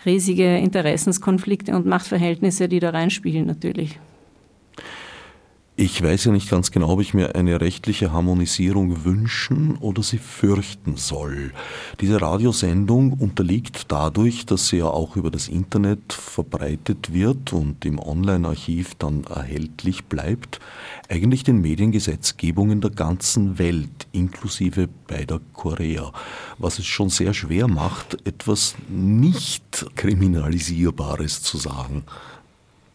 [0.07, 3.99] riesige Interessenskonflikte und Machtverhältnisse, die da reinspielen natürlich.
[5.77, 10.19] Ich weiß ja nicht ganz genau, ob ich mir eine rechtliche Harmonisierung wünschen oder sie
[10.19, 11.51] fürchten soll.
[12.01, 17.99] Diese Radiosendung unterliegt dadurch, dass sie ja auch über das Internet verbreitet wird und im
[17.99, 20.61] Online-Archiv dann erhältlich bleibt,
[21.09, 26.13] eigentlich den Mediengesetzgebungen der ganzen Welt, inklusive beider Korea,
[26.57, 32.05] was es schon sehr schwer macht, etwas nicht Kriminalisierbares zu sagen.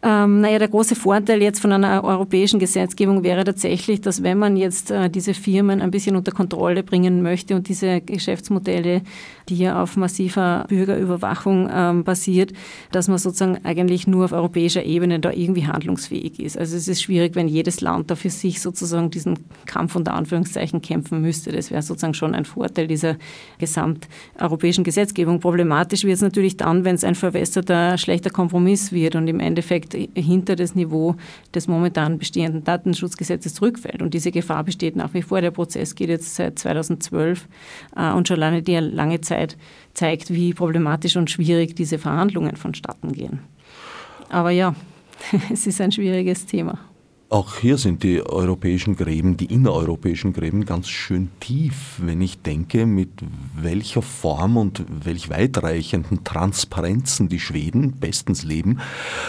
[0.02, 4.56] Ähm, naja, der große Vorteil jetzt von einer europäischen Gesetzgebung wäre tatsächlich, dass wenn man
[4.56, 9.02] jetzt äh, diese Firmen ein bisschen unter Kontrolle bringen möchte und diese Geschäftsmodelle,
[9.50, 12.52] die ja auf massiver Bürgerüberwachung ähm, basiert,
[12.92, 16.56] dass man sozusagen eigentlich nur auf europäischer Ebene da irgendwie handlungsfähig ist.
[16.56, 20.80] Also es ist schwierig, wenn jedes Land da für sich sozusagen diesen Kampf unter Anführungszeichen
[20.80, 21.52] kämpfen müsste.
[21.52, 23.16] Das wäre sozusagen schon ein Vorteil dieser
[23.58, 25.40] gesamteuropäischen Gesetzgebung.
[25.40, 29.94] Problematisch wird es natürlich dann, wenn es ein verwässerter, schlechter Kompromiss wird und im Endeffekt
[30.14, 31.16] hinter das Niveau
[31.54, 34.00] des momentan bestehenden Datenschutzgesetzes zurückfällt.
[34.00, 35.40] Und diese Gefahr besteht nach wie vor.
[35.40, 37.48] Der Prozess geht jetzt seit 2012
[37.96, 39.39] äh, und schon lange die lange Zeit
[39.94, 43.40] zeigt, wie problematisch und schwierig diese Verhandlungen vonstatten gehen.
[44.28, 44.74] Aber ja,
[45.52, 46.78] es ist ein schwieriges Thema.
[47.32, 52.86] Auch hier sind die europäischen Gräben, die innereuropäischen Gräben ganz schön tief, wenn ich denke,
[52.86, 53.10] mit
[53.54, 58.80] welcher Form und welch weitreichenden Transparenzen die Schweden bestens leben,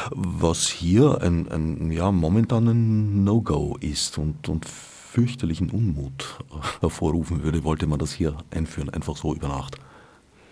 [0.10, 6.39] was hier ein, ein ja, momentan ein No-Go ist und, und fürchterlichen Unmut
[6.82, 9.78] hervorrufen würde, wollte man das hier einführen, einfach so über Nacht.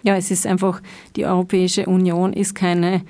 [0.03, 0.81] Ja, es ist einfach,
[1.15, 3.01] die Europäische Union ist keine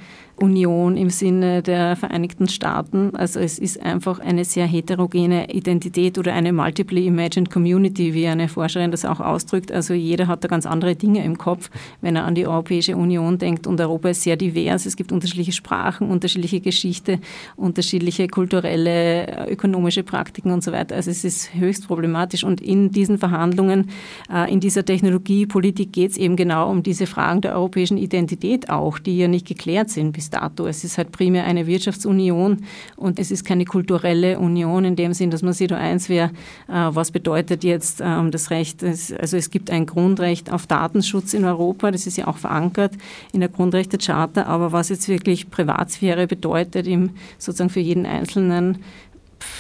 [0.42, 3.16] Union im Sinne der Vereinigten Staaten.
[3.16, 8.48] Also es ist einfach eine sehr heterogene Identität oder eine multiply imagined community, wie eine
[8.48, 9.72] Forscherin das auch ausdrückt.
[9.72, 11.70] Also jeder hat da ganz andere Dinge im Kopf,
[12.02, 13.68] wenn er an die Europäische Union denkt.
[13.68, 14.86] Und Europa ist sehr divers.
[14.86, 17.20] Es gibt unterschiedliche Sprachen, unterschiedliche Geschichte,
[17.56, 20.96] unterschiedliche kulturelle, ökonomische Praktiken und so weiter.
[20.96, 22.44] Also es ist höchst problematisch.
[22.44, 23.90] Und in diesen Verhandlungen,
[24.34, 29.00] äh, in dieser Technologiepolitik geht es eben genau um diese Fragen der europäischen Identität auch,
[29.00, 30.68] die ja nicht geklärt sind bis dato.
[30.68, 32.66] Es ist halt primär eine Wirtschaftsunion
[32.96, 36.32] und es ist keine kulturelle Union in dem Sinn, dass man sich da eins wäre,
[36.68, 41.46] äh, was bedeutet jetzt ähm, das Recht, also es gibt ein Grundrecht auf Datenschutz in
[41.46, 42.94] Europa, das ist ja auch verankert
[43.32, 48.80] in der Grundrechtecharta, aber was jetzt wirklich Privatsphäre bedeutet, im, sozusagen für jeden Einzelnen,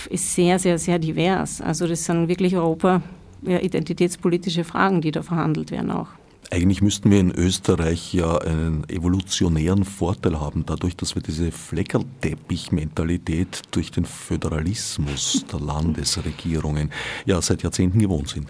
[0.10, 1.62] ist sehr, sehr, sehr divers.
[1.62, 3.02] Also das sind wirklich Europa
[3.42, 6.08] ja, identitätspolitische Fragen, die da verhandelt werden auch.
[6.52, 13.62] Eigentlich müssten wir in Österreich ja einen evolutionären Vorteil haben, dadurch, dass wir diese Fleckerteppich-Mentalität
[13.70, 16.92] durch den Föderalismus der Landesregierungen
[17.26, 18.48] ja seit Jahrzehnten gewohnt sind.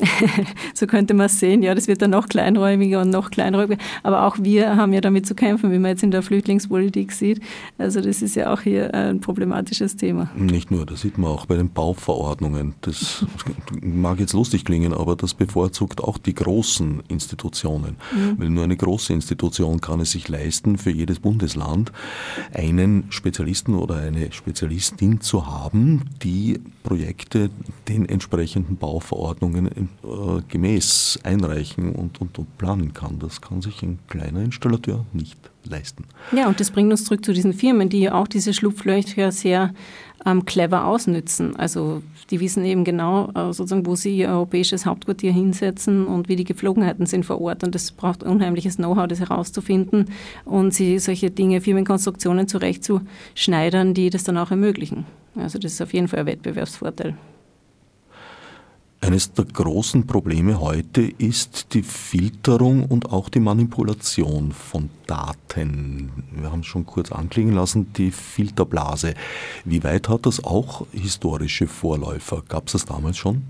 [0.74, 1.62] so könnte man es sehen.
[1.62, 3.80] Ja, das wird dann noch kleinräumiger und noch kleinräumiger.
[4.02, 7.40] Aber auch wir haben ja damit zu kämpfen, wie man jetzt in der Flüchtlingspolitik sieht.
[7.78, 10.30] Also das ist ja auch hier ein problematisches Thema.
[10.36, 12.74] Nicht nur, das sieht man auch bei den Bauverordnungen.
[12.80, 13.24] Das
[13.80, 17.96] mag jetzt lustig klingen, aber das bevorzugt auch die großen Institutionen.
[18.12, 18.38] Mhm.
[18.38, 21.92] Weil nur eine große Institution kann es sich leisten, für jedes Bundesland
[22.52, 27.50] einen Spezialisten oder eine Spezialistin zu haben, die Projekte
[27.88, 29.83] den entsprechenden Bauverordnungen äh,
[30.48, 33.18] gemäß einreichen und, und, und planen kann.
[33.18, 36.04] Das kann sich ein kleiner Installateur nicht leisten.
[36.32, 39.72] Ja, und das bringt uns zurück zu diesen Firmen, die auch diese Schlupflöcher sehr
[40.26, 41.56] ähm, clever ausnützen.
[41.56, 46.36] Also die wissen eben genau, äh, sozusagen, wo sie ihr europäisches Hauptquartier hinsetzen und wie
[46.36, 47.64] die Geflogenheiten sind vor Ort.
[47.64, 50.06] Und das braucht unheimliches Know-how, das herauszufinden
[50.44, 55.04] und sie solche Dinge, Firmenkonstruktionen zurechtzuschneidern, die das dann auch ermöglichen.
[55.36, 57.14] Also das ist auf jeden Fall ein Wettbewerbsvorteil.
[59.04, 66.10] Eines der großen Probleme heute ist die Filterung und auch die Manipulation von Daten.
[66.34, 69.12] Wir haben es schon kurz anklingen lassen, die Filterblase.
[69.66, 72.42] Wie weit hat das auch historische Vorläufer?
[72.48, 73.42] Gab es das damals schon?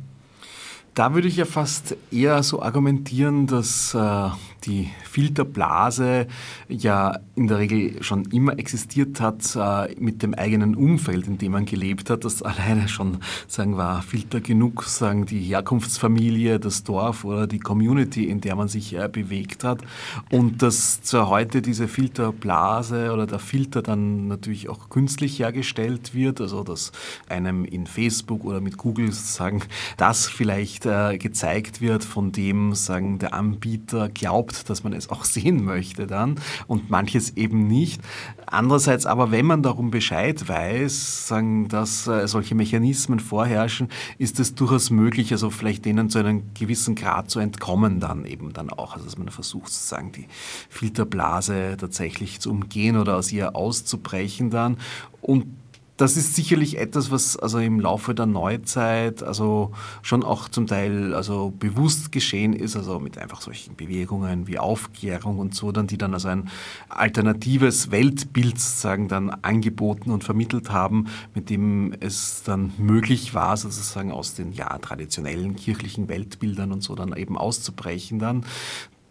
[0.94, 4.30] Da würde ich ja fast eher so argumentieren, dass äh,
[4.66, 6.26] die Filterblase
[6.68, 11.52] ja in der Regel schon immer existiert hat äh, mit dem eigenen Umfeld, in dem
[11.52, 12.24] man gelebt hat.
[12.24, 18.24] Das alleine schon sagen war Filter genug, sagen die Herkunftsfamilie, das Dorf oder die Community,
[18.24, 19.82] in der man sich äh, bewegt hat.
[20.30, 26.40] Und dass zwar heute diese Filterblase oder der Filter dann natürlich auch künstlich hergestellt wird,
[26.40, 26.92] also dass
[27.28, 29.62] einem in Facebook oder mit Google sagen,
[29.96, 35.24] das vielleicht äh, gezeigt wird, von dem sagen der Anbieter glaubt, dass man es auch
[35.24, 36.36] sehen möchte dann
[36.68, 38.00] und manches eben nicht.
[38.46, 43.88] Andererseits aber, wenn man darum Bescheid weiß, sagen, dass äh, solche Mechanismen vorherrschen,
[44.18, 48.52] ist es durchaus möglich, also vielleicht denen zu einem gewissen Grad zu entkommen dann eben
[48.52, 48.94] dann auch.
[48.94, 50.28] Also dass man versucht sozusagen die
[50.68, 54.76] Filterblase tatsächlich zu umgehen oder aus ihr auszubrechen dann
[55.20, 55.46] und
[55.96, 61.14] das ist sicherlich etwas, was also im Laufe der Neuzeit also schon auch zum Teil
[61.14, 65.96] also bewusst geschehen ist, also mit einfach solchen Bewegungen wie Aufklärung und so, dann die
[65.96, 66.50] dann also ein
[66.88, 74.10] alternatives Weltbild sozusagen dann angeboten und vermittelt haben, mit dem es dann möglich war, sozusagen
[74.10, 78.44] aus den ja traditionellen kirchlichen Weltbildern und so dann eben auszubrechen dann.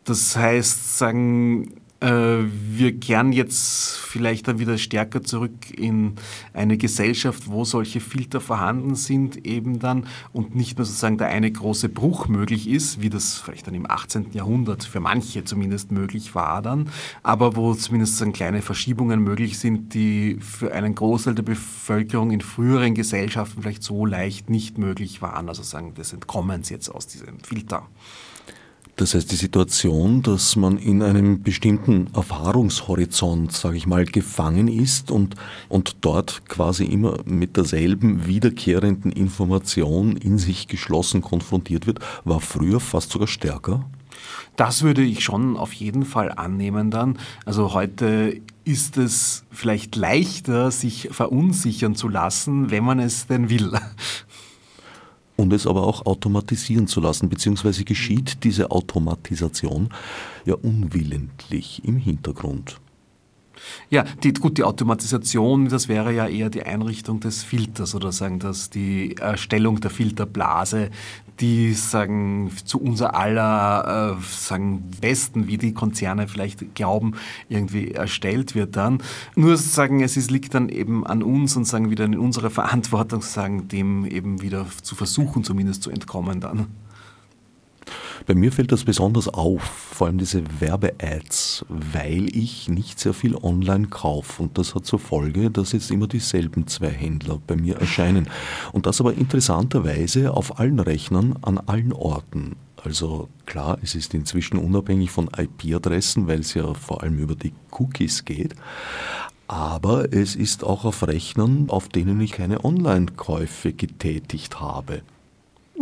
[0.04, 1.72] Das heißt, sagen
[2.06, 6.16] wir kehren jetzt vielleicht dann wieder stärker zurück in
[6.54, 11.50] eine Gesellschaft, wo solche Filter vorhanden sind eben dann und nicht mehr sozusagen der eine
[11.50, 14.34] große Bruch möglich ist, wie das vielleicht dann im 18.
[14.34, 16.90] Jahrhundert für manche zumindest möglich war dann,
[17.22, 22.42] aber wo zumindest dann kleine Verschiebungen möglich sind, die für einen Großteil der Bevölkerung in
[22.42, 27.40] früheren Gesellschaften vielleicht so leicht nicht möglich waren, also sagen des Entkommens jetzt aus diesem
[27.40, 27.88] Filter.
[28.96, 35.10] Das heißt, die Situation, dass man in einem bestimmten Erfahrungshorizont, sage ich mal, gefangen ist
[35.10, 35.36] und,
[35.68, 42.80] und dort quasi immer mit derselben wiederkehrenden Information in sich geschlossen konfrontiert wird, war früher
[42.80, 43.84] fast sogar stärker?
[44.56, 47.18] Das würde ich schon auf jeden Fall annehmen dann.
[47.46, 53.72] Also heute ist es vielleicht leichter, sich verunsichern zu lassen, wenn man es denn will
[55.36, 59.90] und es aber auch automatisieren zu lassen, beziehungsweise geschieht diese Automatisation
[60.46, 62.80] ja unwillentlich im Hintergrund.
[63.90, 68.40] Ja, die, gut, die Automatisation, das wäre ja eher die Einrichtung des Filters oder sagen,
[68.40, 70.90] dass die Erstellung der Filterblase,
[71.40, 77.14] die sagen zu unser aller äh, sagen besten, wie die Konzerne vielleicht glauben,
[77.50, 79.02] irgendwie erstellt wird dann.
[79.36, 83.22] Nur sagen, es ist, liegt dann eben an uns und sagen wieder in unserer Verantwortung,
[83.22, 86.68] sagen dem eben wieder zu versuchen, zumindest zu entkommen dann.
[88.26, 93.36] Bei mir fällt das besonders auf, vor allem diese Werbe-Ads, weil ich nicht sehr viel
[93.36, 94.44] online kaufe.
[94.44, 98.28] Und das hat zur Folge, dass jetzt immer dieselben zwei Händler bei mir erscheinen.
[98.72, 102.56] Und das aber interessanterweise auf allen Rechnern an allen Orten.
[102.84, 107.54] Also klar, es ist inzwischen unabhängig von IP-Adressen, weil es ja vor allem über die
[107.72, 108.56] Cookies geht.
[109.48, 115.02] Aber es ist auch auf Rechnern, auf denen ich keine Online-Käufe getätigt habe.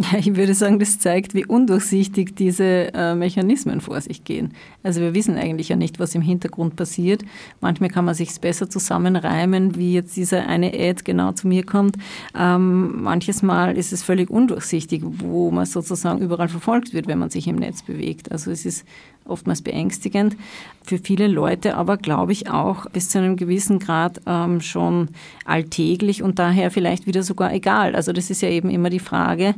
[0.11, 4.53] Ja, ich würde sagen, das zeigt, wie undurchsichtig diese äh, Mechanismen vor sich gehen.
[4.83, 7.23] Also wir wissen eigentlich ja nicht, was im Hintergrund passiert.
[7.59, 11.97] Manchmal kann man sich besser zusammenreimen, wie jetzt dieser eine Ad genau zu mir kommt.
[12.37, 17.29] Ähm, manches Mal ist es völlig undurchsichtig, wo man sozusagen überall verfolgt wird, wenn man
[17.29, 18.31] sich im Netz bewegt.
[18.31, 18.85] Also es ist
[19.25, 20.35] oftmals beängstigend.
[20.83, 25.09] Für viele Leute aber, glaube ich, auch bis zu einem gewissen Grad ähm, schon
[25.45, 27.95] alltäglich und daher vielleicht wieder sogar egal.
[27.95, 29.55] Also das ist ja eben immer die Frage,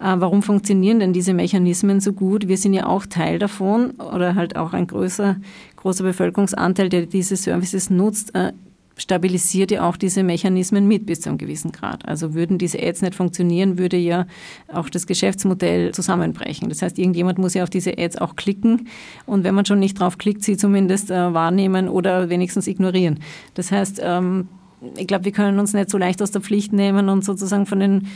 [0.00, 2.48] äh, warum funktionieren denn diese Mechanismen so gut?
[2.48, 5.36] Wir sind ja auch Teil davon oder halt auch ein größer,
[5.76, 8.34] großer Bevölkerungsanteil, der diese Services nutzt.
[8.34, 8.52] Äh,
[9.00, 12.06] stabilisiert ja auch diese Mechanismen mit bis zu einem gewissen Grad.
[12.06, 14.26] Also würden diese Ads nicht funktionieren, würde ja
[14.72, 16.68] auch das Geschäftsmodell zusammenbrechen.
[16.68, 18.88] Das heißt, irgendjemand muss ja auf diese Ads auch klicken
[19.26, 23.20] und wenn man schon nicht drauf klickt, sie zumindest äh, wahrnehmen oder wenigstens ignorieren.
[23.54, 24.48] Das heißt, ähm,
[24.96, 27.80] ich glaube, wir können uns nicht so leicht aus der Pflicht nehmen und sozusagen von
[27.80, 28.06] den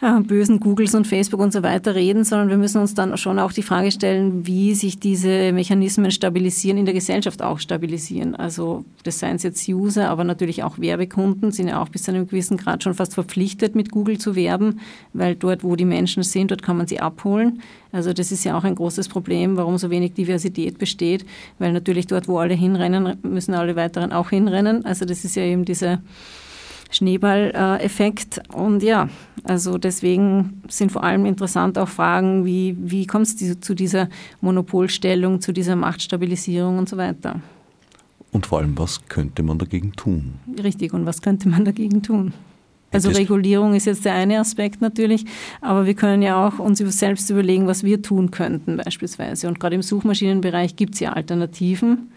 [0.00, 3.40] ja, bösen Googles und Facebook und so weiter reden, sondern wir müssen uns dann schon
[3.40, 8.36] auch die Frage stellen, wie sich diese Mechanismen stabilisieren, in der Gesellschaft auch stabilisieren.
[8.36, 12.12] Also das seien es jetzt User, aber natürlich auch Werbekunden sind ja auch bis zu
[12.12, 14.78] einem gewissen Grad schon fast verpflichtet, mit Google zu werben,
[15.14, 17.60] weil dort, wo die Menschen sind, dort kann man sie abholen.
[17.90, 21.24] Also das ist ja auch ein großes Problem, warum so wenig Diversität besteht,
[21.58, 24.84] weil natürlich dort, wo alle hinrennen, müssen alle weiteren auch hinrennen.
[24.84, 25.98] Also das ist ja eben diese
[26.90, 28.40] Schneeball-Effekt.
[28.52, 29.08] Und ja,
[29.44, 34.08] also deswegen sind vor allem interessant auch Fragen, wie, wie kommt es zu dieser
[34.40, 37.40] Monopolstellung, zu dieser Machtstabilisierung und so weiter.
[38.30, 40.34] Und vor allem, was könnte man dagegen tun?
[40.62, 42.34] Richtig, und was könnte man dagegen tun?
[42.90, 45.26] Also Regulierung ist jetzt der eine Aspekt natürlich,
[45.60, 49.48] aber wir können ja auch uns selbst überlegen, was wir tun könnten beispielsweise.
[49.48, 52.10] Und gerade im Suchmaschinenbereich gibt es ja Alternativen.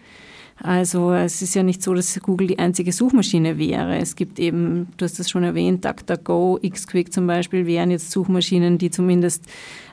[0.60, 3.96] Also es ist ja nicht so, dass Google die einzige Suchmaschine wäre.
[3.96, 8.78] Es gibt eben, du hast das schon erwähnt, DuckDuckGo, XQuick zum Beispiel wären jetzt Suchmaschinen,
[8.78, 9.44] die zumindest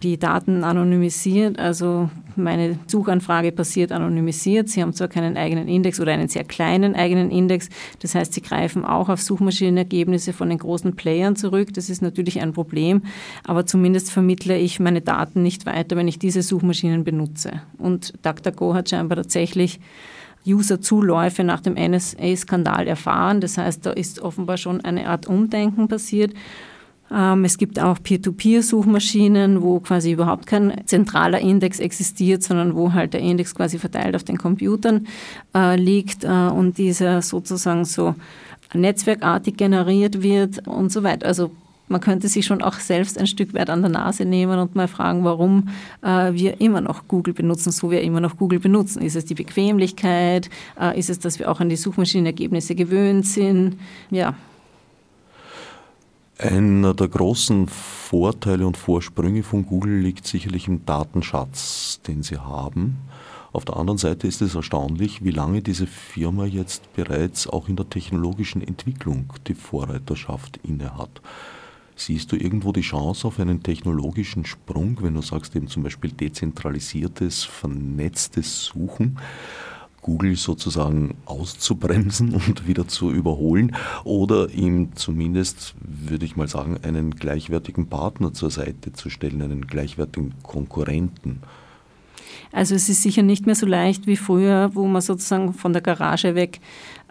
[0.04, 1.58] die Daten anonymisiert.
[1.58, 4.70] Also meine Suchanfrage passiert anonymisiert.
[4.70, 7.70] Sie haben zwar keinen eigenen Index oder einen sehr kleinen eigenen Index.
[8.00, 11.74] Das heißt, sie greifen auch auf Suchmaschinenergebnisse von den großen Playern zurück.
[11.74, 13.04] Das ist natürlich ein Problem.
[13.44, 17.62] Aber zumindest vermittle ich meine Daten nicht weiter, wenn ich diese Suchmaschinen benutze.
[17.78, 19.80] Und DuckDuckGo hat scheinbar tatsächlich
[20.46, 23.42] User-Zuläufe nach dem NSA-Skandal erfahren.
[23.42, 26.34] Das heißt, da ist offenbar schon eine Art Umdenken passiert.
[27.12, 33.14] Ähm, es gibt auch Peer-to-Peer-Suchmaschinen, wo quasi überhaupt kein zentraler Index existiert, sondern wo halt
[33.14, 35.08] der Index quasi verteilt auf den Computern
[35.56, 38.16] äh, liegt äh, und dieser sozusagen so
[38.74, 41.26] netzwerkartig generiert wird und so weiter.
[41.26, 41.52] Also
[41.90, 44.88] man könnte sich schon auch selbst ein Stück weit an der Nase nehmen und mal
[44.88, 45.70] fragen, warum
[46.02, 49.02] äh, wir immer noch Google benutzen, so wir immer noch Google benutzen.
[49.02, 50.50] Ist es die Bequemlichkeit?
[50.80, 53.78] Äh, ist es, dass wir auch an die Suchmaschinenergebnisse gewöhnt sind?
[54.12, 54.36] Ja.
[56.38, 62.98] Einer der großen Vorteile und Vorsprünge von Google liegt sicherlich im Datenschatz, den sie haben.
[63.52, 67.76] Auf der anderen Seite ist es erstaunlich, wie lange diese Firma jetzt bereits auch in
[67.76, 71.10] der technologischen Entwicklung die Vorreiterschaft innehat.
[72.00, 76.14] Siehst du irgendwo die Chance auf einen technologischen Sprung, wenn du sagst eben zum Beispiel
[76.14, 79.20] dezentralisiertes, vernetztes Suchen?
[80.02, 83.76] Google sozusagen auszubremsen und wieder zu überholen
[84.06, 89.68] oder ihm zumindest, würde ich mal sagen, einen gleichwertigen Partner zur Seite zu stellen, einen
[89.68, 91.42] gleichwertigen Konkurrenten.
[92.54, 95.82] Also es ist sicher nicht mehr so leicht wie früher, wo man sozusagen von der
[95.82, 96.62] Garage weg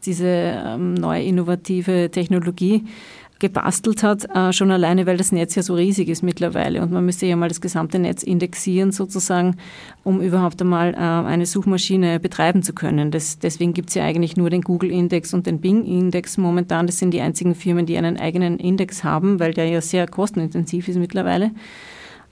[0.07, 2.85] diese ähm, neue innovative Technologie
[3.39, 7.05] gebastelt hat, äh, schon alleine, weil das Netz ja so riesig ist mittlerweile und man
[7.05, 9.57] müsste ja mal das gesamte Netz indexieren sozusagen,
[10.05, 13.11] um überhaupt einmal äh, eine Suchmaschine betreiben zu können.
[13.11, 16.87] Das, deswegen gibt es ja eigentlich nur den Google-Index und den Bing-Index momentan.
[16.87, 20.89] Das sind die einzigen Firmen, die einen eigenen Index haben, weil der ja sehr kostenintensiv
[20.89, 21.53] ist mittlerweile.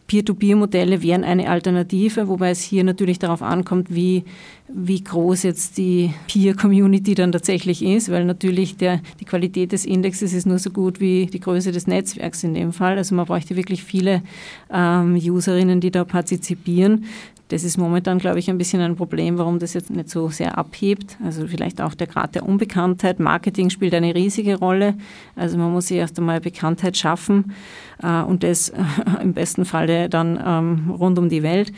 [0.06, 4.24] Peer-to-Peer-Modelle wären eine Alternative, wobei es hier natürlich darauf ankommt, wie,
[4.68, 10.32] wie groß jetzt die Peer-Community dann tatsächlich ist, weil natürlich der, die Qualität des Indexes
[10.32, 12.96] ist nur so gut wie die Größe des Netzwerks in dem Fall.
[12.96, 14.22] Also man bräuchte wirklich viele
[14.72, 17.04] ähm, Userinnen, die da partizipieren.
[17.48, 20.58] Das ist momentan, glaube ich, ein bisschen ein Problem, warum das jetzt nicht so sehr
[20.58, 21.16] abhebt.
[21.24, 23.20] Also vielleicht auch der Grad der Unbekanntheit.
[23.20, 24.94] Marketing spielt eine riesige Rolle.
[25.36, 27.52] Also man muss sich erst einmal Bekanntheit schaffen
[28.02, 28.82] äh, und das äh,
[29.22, 31.72] im besten Falle dann ähm, rund um die Welt.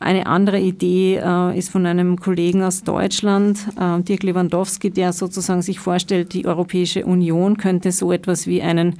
[0.00, 5.62] Eine andere Idee äh, ist von einem Kollegen aus Deutschland, äh, Dirk Lewandowski, der sozusagen
[5.62, 8.94] sich vorstellt, die Europäische Union könnte so etwas wie einen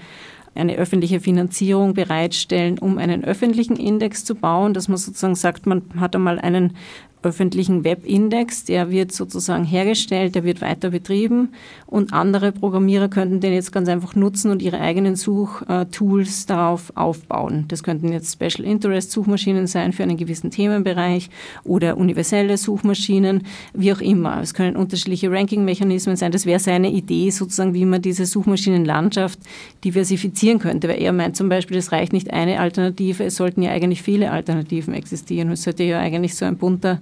[0.59, 5.83] eine öffentliche Finanzierung bereitstellen, um einen öffentlichen Index zu bauen, dass man sozusagen sagt, man
[5.99, 6.75] hat einmal einen
[7.23, 11.51] öffentlichen Webindex, der wird sozusagen hergestellt, der wird weiter betrieben
[11.87, 17.64] und andere Programmierer könnten den jetzt ganz einfach nutzen und ihre eigenen Suchtools darauf aufbauen.
[17.69, 21.31] Das könnten jetzt Special Interest Suchmaschinen sein für einen gewissen Themenbereich
[21.64, 23.45] oder universelle Suchmaschinen,
[23.75, 24.41] wie auch immer.
[24.41, 26.33] Es können unterschiedliche Ranking-Mechanismen sein.
[26.33, 29.39] Das wäre seine Idee sozusagen, wie man diese Suchmaschinenlandschaft
[29.85, 33.71] diversifizieren könnte, weil er meint zum Beispiel, es reicht nicht eine Alternative, es sollten ja
[33.71, 35.51] eigentlich viele Alternativen existieren.
[35.51, 37.01] Es sollte ja eigentlich so ein bunter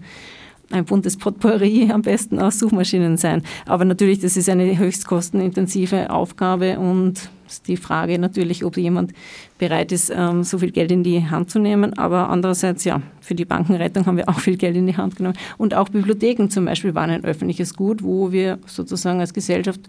[0.71, 3.43] ein buntes Potpourri am besten aus Suchmaschinen sein.
[3.67, 7.31] Aber natürlich, das ist eine höchst kostenintensive Aufgabe und
[7.69, 9.13] die Frage natürlich, ob jemand
[9.59, 11.97] bereit ist, ähm, so viel Geld in die Hand zu nehmen.
[11.97, 15.39] Aber andererseits, ja, für die Bankenrettung haben wir auch viel Geld in die Hand genommen.
[15.57, 19.81] Und auch Bibliotheken zum Beispiel waren ein öffentliches Gut, wo wir sozusagen als Gesellschaft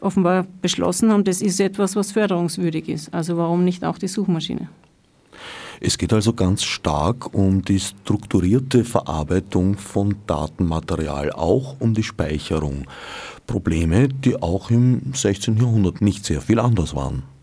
[0.00, 3.14] offenbar beschlossen haben, das ist etwas, was förderungswürdig ist.
[3.14, 4.68] Also warum nicht auch die Suchmaschine?
[5.80, 12.86] Es geht also ganz stark um die strukturierte Verarbeitung von Datenmaterial, auch um die Speicherung.
[13.46, 15.56] Probleme, die auch im 16.
[15.56, 17.35] Jahrhundert nicht sehr viel anders waren.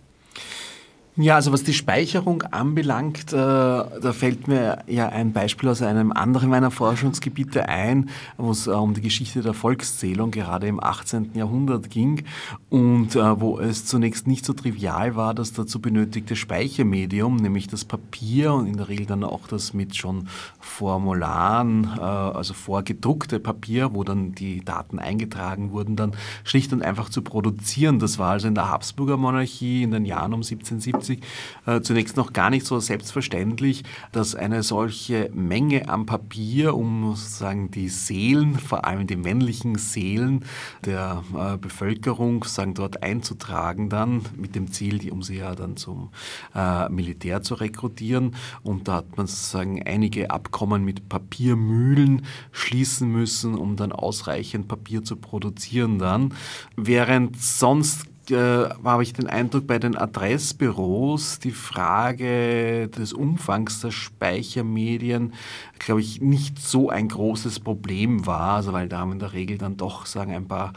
[1.15, 6.11] Ja, also was die Speicherung anbelangt, äh, da fällt mir ja ein Beispiel aus einem
[6.11, 11.35] anderen meiner Forschungsgebiete ein, wo es äh, um die Geschichte der Volkszählung gerade im 18.
[11.35, 12.23] Jahrhundert ging
[12.71, 17.85] und äh, wo es zunächst nicht so trivial war, das dazu benötigte Speichermedium, nämlich das
[17.85, 20.27] Papier und in der Regel dann auch das mit schon
[20.59, 27.21] Formularen, also vorgedruckte Papier, wo dann die Daten eingetragen wurden, dann schlicht und einfach zu
[27.21, 27.99] produzieren.
[27.99, 31.19] Das war also in der Habsburger Monarchie in den Jahren um 1770 1970
[31.65, 37.71] äh, zunächst noch gar nicht so selbstverständlich, dass eine solche Menge an Papier, um sozusagen
[37.71, 40.45] die Seelen, vor allem die männlichen Seelen
[40.85, 45.77] der äh, Bevölkerung, sagen dort einzutragen, dann mit dem Ziel, die, um sie ja dann
[45.77, 46.09] zum
[46.55, 48.35] äh, Militär zu rekrutieren.
[48.63, 55.03] Und da hat man sozusagen einige Abkommen mit Papiermühlen schließen müssen, um dann ausreichend Papier
[55.03, 56.33] zu produzieren dann.
[56.75, 63.91] Während sonst äh, habe ich den Eindruck, bei den Adressbüros die Frage des Umfangs der
[63.91, 65.33] Speichermedien,
[65.79, 69.57] glaube ich, nicht so ein großes Problem war, also weil da haben in der Regel
[69.57, 70.73] dann doch sagen ein paar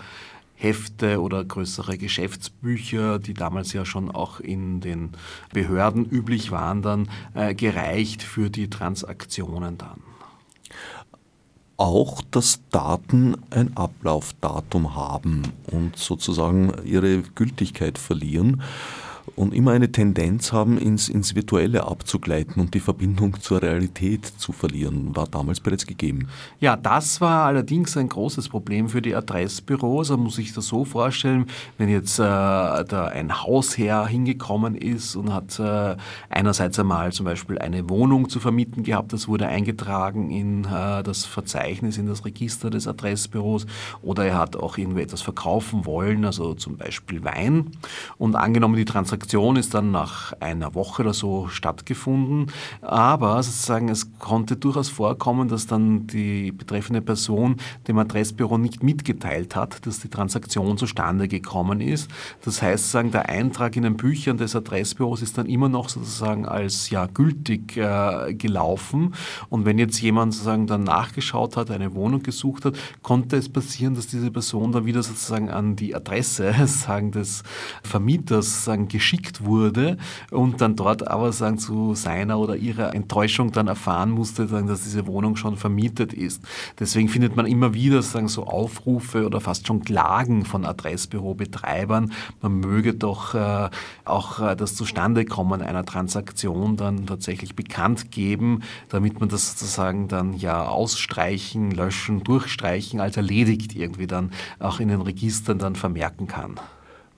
[0.55, 5.11] Hefte oder größere Geschäftsbücher, die damals ja schon auch in den
[5.53, 10.03] Behörden üblich waren, dann äh, gereicht für die Transaktionen dann
[11.77, 18.63] auch, dass Daten ein Ablaufdatum haben und sozusagen ihre Gültigkeit verlieren
[19.35, 24.53] und immer eine Tendenz haben, ins, ins Virtuelle abzugleiten und die Verbindung zur Realität zu
[24.53, 26.29] verlieren, war damals bereits gegeben.
[26.61, 30.09] Ja, das war allerdings ein großes Problem für die Adressbüros.
[30.09, 31.47] Da muss ich das so vorstellen,
[31.79, 35.97] wenn jetzt äh, da ein Hausherr hingekommen ist und hat äh,
[36.31, 41.25] einerseits einmal zum Beispiel eine Wohnung zu vermieten gehabt, das wurde eingetragen in äh, das
[41.25, 43.67] Verzeichnis, in das Register des Adressbüros,
[44.03, 47.73] oder er hat auch irgendwie etwas verkaufen wollen, also zum Beispiel Wein.
[48.19, 52.53] Und angenommen, die Transaktion Transaktion ist dann nach einer Woche oder so stattgefunden,
[52.83, 57.57] aber sozusagen es konnte durchaus vorkommen, dass dann die betreffende Person
[57.89, 62.11] dem Adressbüro nicht mitgeteilt hat, dass die Transaktion zustande gekommen ist.
[62.45, 66.47] Das heißt, sozusagen der Eintrag in den Büchern des Adressbüros ist dann immer noch sozusagen
[66.47, 69.15] als ja gültig äh, gelaufen
[69.49, 73.95] und wenn jetzt jemand sozusagen dann nachgeschaut hat, eine Wohnung gesucht hat, konnte es passieren,
[73.95, 77.43] dass diese Person dann wieder sozusagen an die Adresse sagen des
[77.83, 79.99] Vermieters sagen, geschickt wurde
[80.33, 84.83] und dann dort aber sagen zu seiner oder ihrer Enttäuschung dann erfahren musste, sagen, dass
[84.83, 86.43] diese Wohnung schon vermietet ist.
[86.81, 92.53] Deswegen findet man immer wieder sagen so Aufrufe oder fast schon Klagen von Adressbürobetreibern, man
[92.59, 93.71] möge doch äh,
[94.05, 100.35] auch äh, das Zustandekommen einer Transaktion dann tatsächlich bekannt geben, damit man das sozusagen dann
[100.35, 106.59] ja ausstreichen, löschen, durchstreichen als erledigt irgendwie dann auch in den Registern dann vermerken kann.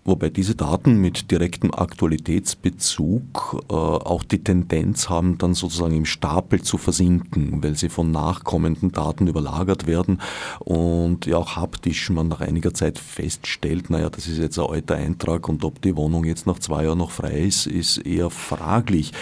[0.09, 6.63] Wobei diese Daten mit direktem Aktualitätsbezug äh, auch die Tendenz haben, dann sozusagen im Stapel
[6.63, 10.23] zu versinken, weil sie von nachkommenden Daten überlagert werden
[10.61, 14.95] und ja auch haptisch man nach einiger Zeit feststellt, naja, das ist jetzt ein alter
[14.95, 19.13] Eintrag und ob die Wohnung jetzt nach zwei Jahren noch frei ist, ist eher fraglich.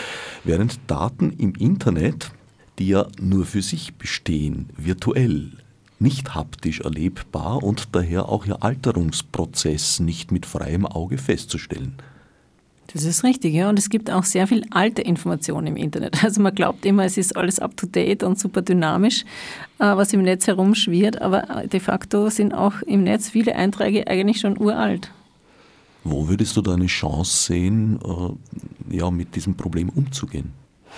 [0.44, 2.30] Während Daten im Internet,
[2.78, 5.50] die ja nur für sich bestehen, virtuell
[5.98, 11.96] nicht haptisch erlebbar und daher auch ihr Alterungsprozess nicht mit freiem Auge festzustellen.
[12.92, 13.68] Das ist richtig, ja.
[13.68, 16.22] Und es gibt auch sehr viel alte Informationen im Internet.
[16.26, 19.24] Also man glaubt immer, es ist alles up-to-date und super dynamisch,
[19.78, 24.40] äh, was im Netz herumschwirrt, aber de facto sind auch im Netz viele Einträge eigentlich
[24.40, 25.10] schon uralt.
[26.04, 30.52] Wo würdest du da eine Chance sehen, äh, ja, mit diesem Problem umzugehen?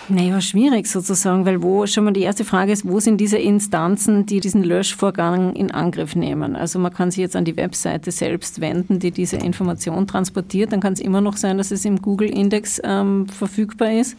[0.08, 4.24] Naja, schwierig sozusagen, weil wo schon mal die erste Frage ist, wo sind diese Instanzen,
[4.24, 6.56] die diesen Löschvorgang in Angriff nehmen?
[6.56, 10.72] Also man kann sich jetzt an die Webseite selbst wenden, die diese Information transportiert.
[10.72, 14.16] Dann kann es immer noch sein, dass es im Google-Index ähm, verfügbar ist.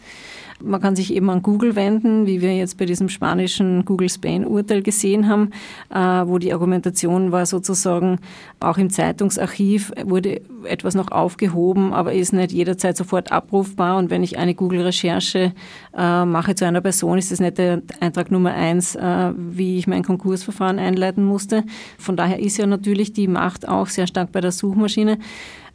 [0.62, 4.82] Man kann sich eben an Google wenden, wie wir jetzt bei diesem spanischen Google Spain-Urteil
[4.82, 5.50] gesehen haben,
[5.90, 8.18] äh, wo die Argumentation war sozusagen,
[8.60, 13.98] auch im Zeitungsarchiv wurde etwas noch aufgehoben, aber ist nicht jederzeit sofort abrufbar.
[13.98, 15.52] Und wenn ich eine Google-Recherche
[15.96, 19.86] äh, mache zu einer Person, ist das nicht der Eintrag Nummer eins, äh, wie ich
[19.86, 21.64] mein Konkursverfahren einleiten musste.
[21.98, 25.18] Von daher ist ja natürlich die Macht auch sehr stark bei der Suchmaschine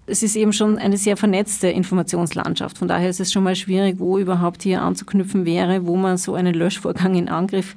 [0.07, 2.77] es ist eben schon eine sehr vernetzte Informationslandschaft.
[2.77, 6.35] Von daher ist es schon mal schwierig, wo überhaupt hier anzuknüpfen wäre, wo man so
[6.35, 7.75] einen Löschvorgang in Angriff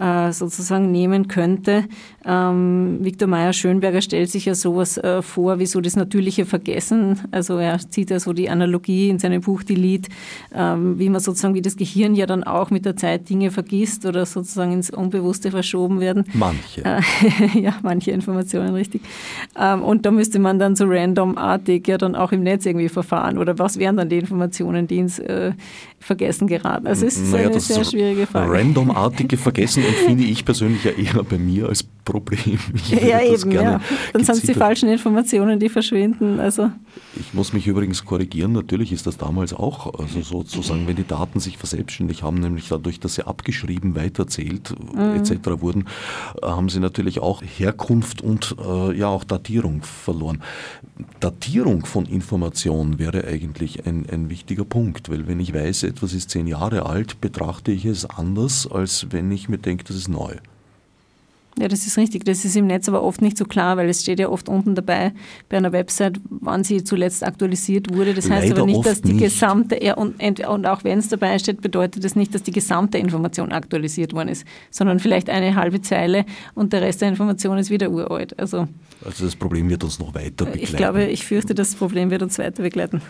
[0.00, 1.84] äh, sozusagen nehmen könnte.
[2.24, 7.20] Ähm, Viktor Meyer-Schönberger stellt sich ja sowas äh, vor wie so das natürliche Vergessen.
[7.30, 10.08] Also er zieht ja so die Analogie in seinem Buch Lied,
[10.54, 14.06] ähm, wie man sozusagen, wie das Gehirn ja dann auch mit der Zeit Dinge vergisst
[14.06, 16.24] oder sozusagen ins Unbewusste verschoben werden.
[16.32, 16.82] Manche.
[16.84, 17.00] Äh,
[17.60, 19.02] ja, manche Informationen, richtig.
[19.58, 23.38] Ähm, und da müsste man dann so randomartig ja dann auch im Netz irgendwie verfahren.
[23.38, 25.52] Oder was wären dann die Informationen, die ins äh,
[25.98, 26.86] Vergessen geraten?
[26.86, 28.50] Also es ist naja, eine sehr schwierige Frage.
[28.50, 32.58] Randomartige Vergessen empfinde ich persönlich ja eher bei mir als Problem.
[32.90, 33.80] ja, eben, ja.
[34.12, 36.40] Dann sind es die falschen Informationen, die verschwinden.
[36.40, 36.70] Also.
[37.18, 41.40] Ich muss mich übrigens korrigieren, natürlich ist das damals auch, also sozusagen, wenn die Daten
[41.40, 45.14] sich verselbstständigt haben, nämlich dadurch, dass sie abgeschrieben, weiterzählt mhm.
[45.16, 45.60] etc.
[45.60, 45.84] wurden,
[46.42, 50.42] haben sie natürlich auch Herkunft und äh, ja auch Datierung verloren.
[51.20, 56.30] Datierung von Informationen wäre eigentlich ein, ein wichtiger Punkt, weil wenn ich weiß, etwas ist
[56.30, 60.36] zehn Jahre alt, betrachte ich es anders, als wenn ich mir denke, das ist neu.
[61.58, 62.24] Ja, das ist richtig.
[62.24, 64.74] Das ist im Netz aber oft nicht so klar, weil es steht ja oft unten
[64.74, 65.12] dabei
[65.48, 68.14] bei einer Website, wann sie zuletzt aktualisiert wurde.
[68.14, 71.38] Das heißt Leider aber nicht, dass die gesamte, ja, und, und auch wenn es dabei
[71.38, 75.82] steht, bedeutet das nicht, dass die gesamte Information aktualisiert worden ist, sondern vielleicht eine halbe
[75.82, 78.38] Zeile und der Rest der Information ist wieder uralt.
[78.38, 78.68] Also,
[79.04, 80.60] also das Problem wird uns noch weiter begleiten.
[80.62, 83.02] Ich glaube, ich fürchte, das Problem wird uns weiter begleiten.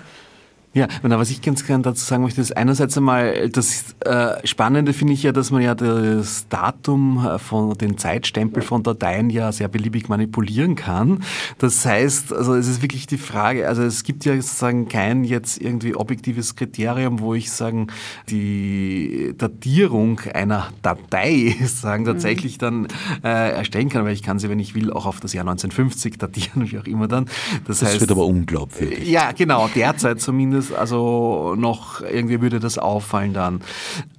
[0.72, 5.14] Ja, was ich ganz gerne dazu sagen möchte, ist einerseits einmal, das äh, Spannende finde
[5.14, 9.66] ich ja, dass man ja das Datum äh, von den Zeitstempel von Dateien ja sehr
[9.66, 11.24] beliebig manipulieren kann.
[11.58, 15.60] Das heißt, also es ist wirklich die Frage, also es gibt ja sozusagen kein jetzt
[15.60, 17.88] irgendwie objektives Kriterium, wo ich sagen,
[18.28, 22.86] die Datierung einer Datei sagen tatsächlich dann
[23.24, 26.16] äh, erstellen kann, weil ich kann sie, wenn ich will, auch auf das Jahr 1950
[26.16, 27.24] datieren, wie auch immer dann.
[27.66, 29.08] Das, das heißt, wird aber unglaubwürdig.
[29.08, 33.60] Ja, genau, derzeit zumindest es also noch, irgendwie würde das auffallen dann.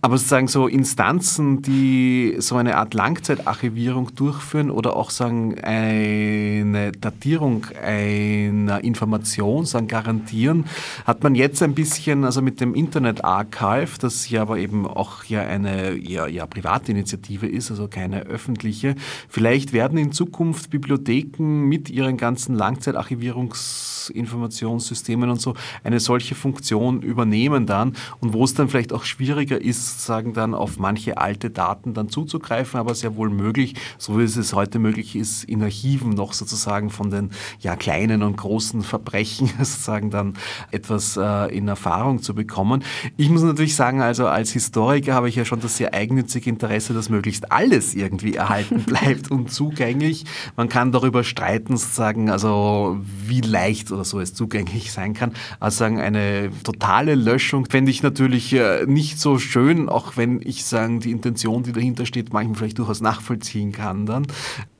[0.02, 7.68] Aber sozusagen so Instanzen, die so eine Art Langzeitarchivierung durchführen oder auch sagen eine Datierung
[7.82, 10.66] einer Information sagen garantieren,
[11.06, 15.24] hat man jetzt ein bisschen, also mit dem Internet Archive, das ja aber eben auch
[15.26, 18.96] ja eine ja, ja, private Initiative ist, also keine öffentliche.
[19.30, 27.02] Vielleicht werden in Zukunft Bibliotheken mit ihren ganzen Langzeitarchivierungs Verkehrsinformationssystemen und so eine solche Funktion
[27.02, 31.50] übernehmen dann und wo es dann vielleicht auch schwieriger ist, sagen dann auf manche alte
[31.50, 36.12] Daten dann zuzugreifen, aber sehr wohl möglich, so wie es heute möglich ist, in Archiven
[36.12, 40.34] noch sozusagen von den ja, kleinen und großen Verbrechen sozusagen dann
[40.72, 42.84] etwas äh, in Erfahrung zu bekommen.
[43.18, 46.94] Ich muss natürlich sagen, also als Historiker habe ich ja schon das sehr eigennützige Interesse,
[46.94, 50.26] dass möglichst alles irgendwie erhalten bleibt und zugänglich.
[50.56, 55.34] Man kann darüber streiten, sozusagen, also wie leicht oder so es zugänglich sein kann.
[55.60, 56.21] Also sagen, eine
[56.64, 61.64] totale Löschung fände ich natürlich äh, nicht so schön, auch wenn ich sagen, die Intention,
[61.64, 64.28] die dahinter steht, manchmal vielleicht durchaus nachvollziehen kann dann.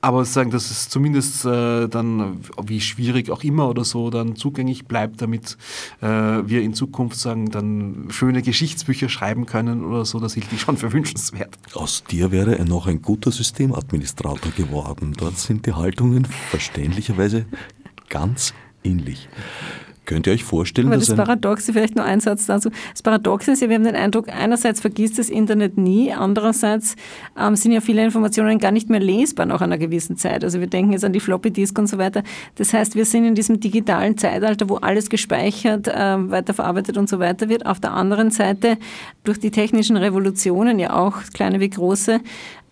[0.00, 4.86] Aber sagen, dass es zumindest äh, dann, wie schwierig auch immer oder so, dann zugänglich
[4.86, 5.56] bleibt, damit
[6.00, 10.60] äh, wir in Zukunft sagen, dann schöne Geschichtsbücher schreiben können oder so, das hielt ich
[10.60, 11.58] schon für wünschenswert.
[11.74, 15.14] Aus dir wäre er noch ein guter Systemadministrator geworden.
[15.16, 17.46] Dort sind die Haltungen verständlicherweise
[18.08, 19.28] ganz ähnlich.
[20.04, 22.70] Könnt ihr euch vorstellen, Aber dass das Paradoxe, vielleicht nur ein Satz dazu.
[22.90, 26.96] Das Paradoxe ist ja, wir haben den Eindruck, einerseits vergisst das Internet nie, andererseits
[27.38, 30.42] ähm, sind ja viele Informationen gar nicht mehr lesbar nach einer gewissen Zeit.
[30.42, 32.24] Also wir denken jetzt an die Floppy Disk und so weiter.
[32.56, 37.20] Das heißt, wir sind in diesem digitalen Zeitalter, wo alles gespeichert, äh, weiterverarbeitet und so
[37.20, 37.64] weiter wird.
[37.66, 38.78] Auf der anderen Seite,
[39.22, 42.20] durch die technischen Revolutionen, ja auch kleine wie große,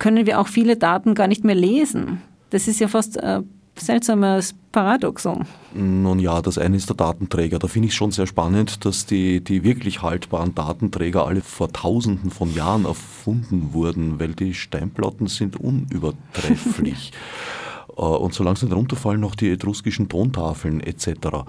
[0.00, 2.22] können wir auch viele Daten gar nicht mehr lesen.
[2.50, 3.42] Das ist ja fast äh,
[3.80, 5.46] seltsames Paradoxon.
[5.74, 7.58] Nun ja, das eine ist der Datenträger.
[7.58, 12.30] Da finde ich schon sehr spannend, dass die, die wirklich haltbaren Datenträger alle vor Tausenden
[12.30, 17.12] von Jahren erfunden wurden, weil die Steinplatten sind unübertrefflich.
[17.96, 21.44] Äh, und solange sie nicht runterfallen, noch die etruskischen Tontafeln etc.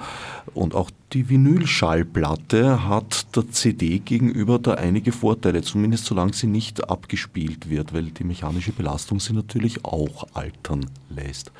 [0.53, 6.89] Und auch die Vinylschallplatte hat der CD gegenüber da einige Vorteile, zumindest solange sie nicht
[6.89, 11.51] abgespielt wird, weil die mechanische Belastung sie natürlich auch altern lässt.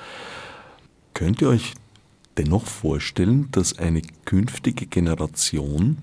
[1.14, 1.74] Könnt ihr euch
[2.38, 5.98] dennoch vorstellen, dass eine künftige Generation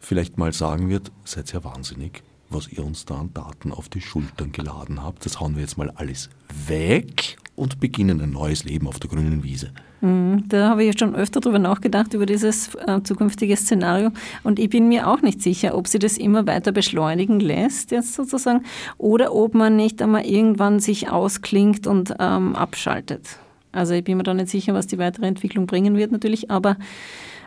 [0.00, 4.00] vielleicht mal sagen wird, seid ihr wahnsinnig, was ihr uns da an Daten auf die
[4.00, 6.30] Schultern geladen habt, das hauen wir jetzt mal alles
[6.66, 9.72] weg und beginnen ein neues Leben auf der grünen Wiese.
[10.00, 14.12] Mhm, da habe ich schon öfter darüber nachgedacht, über dieses äh, zukünftige Szenario.
[14.44, 18.14] Und ich bin mir auch nicht sicher, ob sie das immer weiter beschleunigen lässt, jetzt
[18.14, 18.64] sozusagen,
[18.96, 23.38] oder ob man nicht einmal irgendwann sich ausklingt und ähm, abschaltet.
[23.78, 26.76] Also ich bin mir da nicht sicher, was die weitere Entwicklung bringen wird natürlich, aber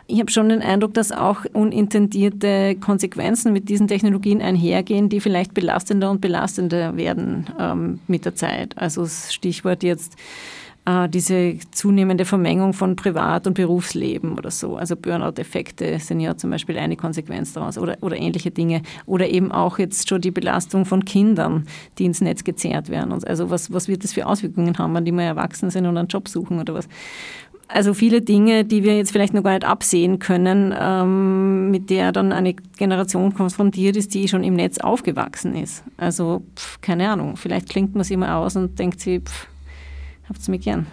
[0.08, 5.54] ich habe schon den Eindruck, dass auch unintendierte Konsequenzen mit diesen Technologien einhergehen, die vielleicht
[5.54, 8.76] belastender und belastender werden ähm, mit der Zeit.
[8.76, 10.16] Also Stichwort jetzt
[10.84, 14.76] äh, diese zunehmende Vermengung von Privat- und Berufsleben oder so.
[14.76, 18.82] Also Burnout-Effekte sind ja zum Beispiel eine Konsequenz daraus oder, oder ähnliche Dinge.
[19.06, 21.66] Oder eben auch jetzt schon die Belastung von Kindern,
[21.98, 23.12] die ins Netz gezerrt werden.
[23.12, 26.08] Also was, was wird das für Auswirkungen haben, wenn die mal erwachsen sind und einen
[26.08, 26.88] Job suchen oder was?
[27.68, 32.12] Also viele Dinge, die wir jetzt vielleicht noch gar nicht absehen können, ähm, mit der
[32.12, 35.82] dann eine Generation konfrontiert ist, die schon im Netz aufgewachsen ist.
[35.96, 39.48] Also pf, keine Ahnung, vielleicht klingt man es immer aus und denkt sie, pf,
[40.32, 40.86] habt's mir gern.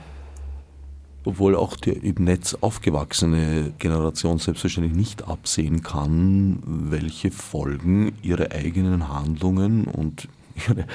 [1.23, 9.09] Obwohl auch die im Netz aufgewachsene Generation selbstverständlich nicht absehen kann, welche Folgen ihre eigenen
[9.09, 10.85] Handlungen und ihre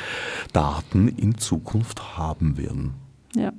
[0.52, 2.94] Daten in Zukunft haben werden.
[3.34, 3.52] Ja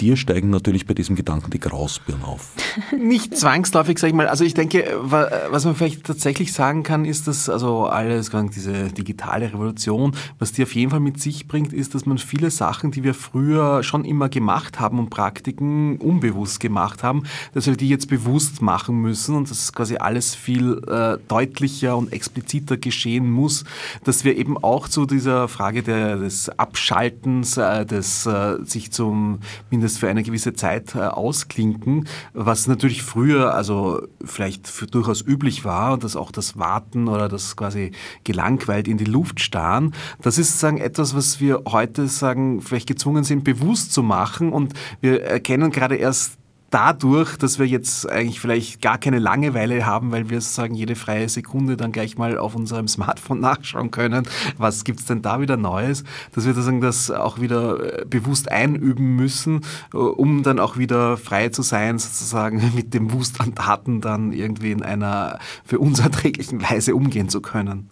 [0.00, 2.52] dir steigen natürlich bei diesem Gedanken die Grausbirnen auf.
[2.98, 4.28] Nicht zwangsläufig, sage ich mal.
[4.28, 9.52] Also ich denke, was man vielleicht tatsächlich sagen kann, ist, dass also alles, diese digitale
[9.52, 13.04] Revolution, was die auf jeden Fall mit sich bringt, ist, dass man viele Sachen, die
[13.04, 18.08] wir früher schon immer gemacht haben und Praktiken unbewusst gemacht haben, dass wir die jetzt
[18.08, 23.64] bewusst machen müssen und dass quasi alles viel äh, deutlicher und expliziter geschehen muss,
[24.04, 29.38] dass wir eben auch zu dieser Frage der, des Abschaltens, äh, des äh, sich zum
[29.84, 35.98] mindestens für eine gewisse Zeit äh, ausklinken, was natürlich früher also vielleicht durchaus üblich war
[35.98, 37.92] dass auch das Warten oder das quasi
[38.24, 43.24] gelangweilt in die Luft starren, das ist sagen etwas, was wir heute sagen vielleicht gezwungen
[43.24, 44.52] sind bewusst zu machen.
[44.52, 46.38] Und wir erkennen gerade erst
[46.74, 51.28] dadurch, dass wir jetzt eigentlich vielleicht gar keine Langeweile haben, weil wir sozusagen jede freie
[51.28, 54.26] Sekunde dann gleich mal auf unserem Smartphone nachschauen können,
[54.58, 56.02] was gibt es denn da wieder Neues,
[56.32, 59.60] dass wir sozusagen das auch wieder äh, bewusst einüben müssen,
[59.92, 64.32] äh, um dann auch wieder frei zu sein, sozusagen mit dem Wust an Daten dann
[64.32, 67.88] irgendwie in einer für uns erträglichen Weise umgehen zu können.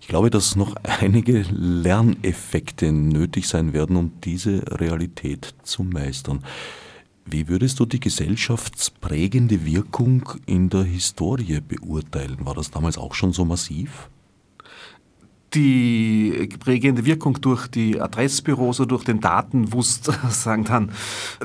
[0.00, 6.42] Ich glaube, dass noch einige Lerneffekte nötig sein werden, um diese Realität zu meistern.
[7.30, 12.38] Wie würdest du die gesellschaftsprägende Wirkung in der Historie beurteilen?
[12.40, 14.08] War das damals auch schon so massiv?
[15.54, 20.92] die prägende Wirkung durch die Adressbüros oder durch den Datenwust sagen dann,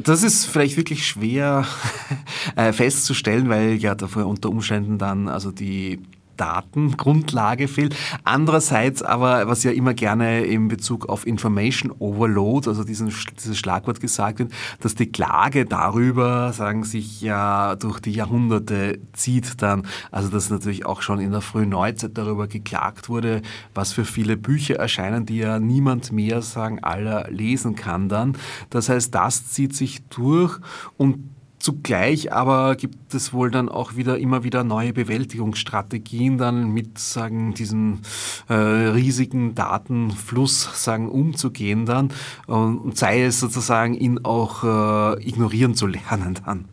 [0.04, 1.66] das ist vielleicht wirklich schwer
[2.56, 6.00] äh, festzustellen, weil ja davor unter Umständen dann also die
[6.38, 7.96] Datengrundlage fehlt.
[8.24, 14.00] Andererseits aber, was ja immer gerne in Bezug auf Information Overload, also diesen, dieses Schlagwort
[14.00, 20.30] gesagt wird, dass die Klage darüber, sagen sich ja durch die Jahrhunderte zieht dann, also
[20.30, 23.42] dass natürlich auch schon in der frühen Neuzeit darüber geklagt wurde,
[23.74, 28.38] was für viele Bücher erscheinen, die ja niemand mehr, sagen aller, lesen kann dann.
[28.70, 30.58] Das heißt, das zieht sich durch
[30.98, 31.35] und
[31.66, 37.56] Zugleich aber gibt es wohl dann auch wieder immer wieder neue Bewältigungsstrategien dann mit sagen
[37.56, 38.02] diesem
[38.48, 42.12] äh, riesigen Datenfluss sagen umzugehen dann
[42.46, 46.66] und sei es sozusagen ihn auch äh, ignorieren zu lernen dann.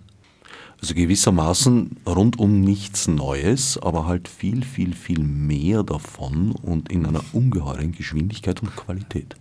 [0.79, 7.25] Also gewissermaßen rundum nichts Neues, aber halt viel, viel, viel mehr davon und in einer
[7.33, 9.37] ungeheuren Geschwindigkeit und Qualität.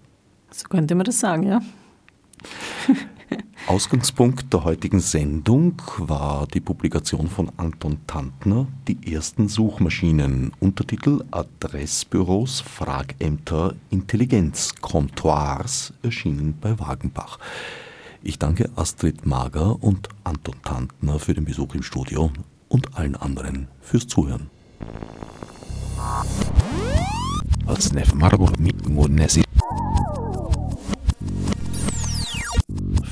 [0.52, 1.60] So könnte man das sagen, ja.
[3.68, 12.62] Ausgangspunkt der heutigen Sendung war die Publikation von Anton Tantner, die ersten Suchmaschinen, Untertitel Adressbüros,
[12.62, 17.40] Fragämter, Intelligenzkomptoirs, erschienen bei Wagenbach.
[18.24, 22.32] Ich danke Astrid Mager und Anton Tantner für den Besuch im Studio
[22.68, 24.50] und allen anderen fürs Zuhören.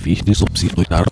[0.02, 1.06] Viste isso, preciso de.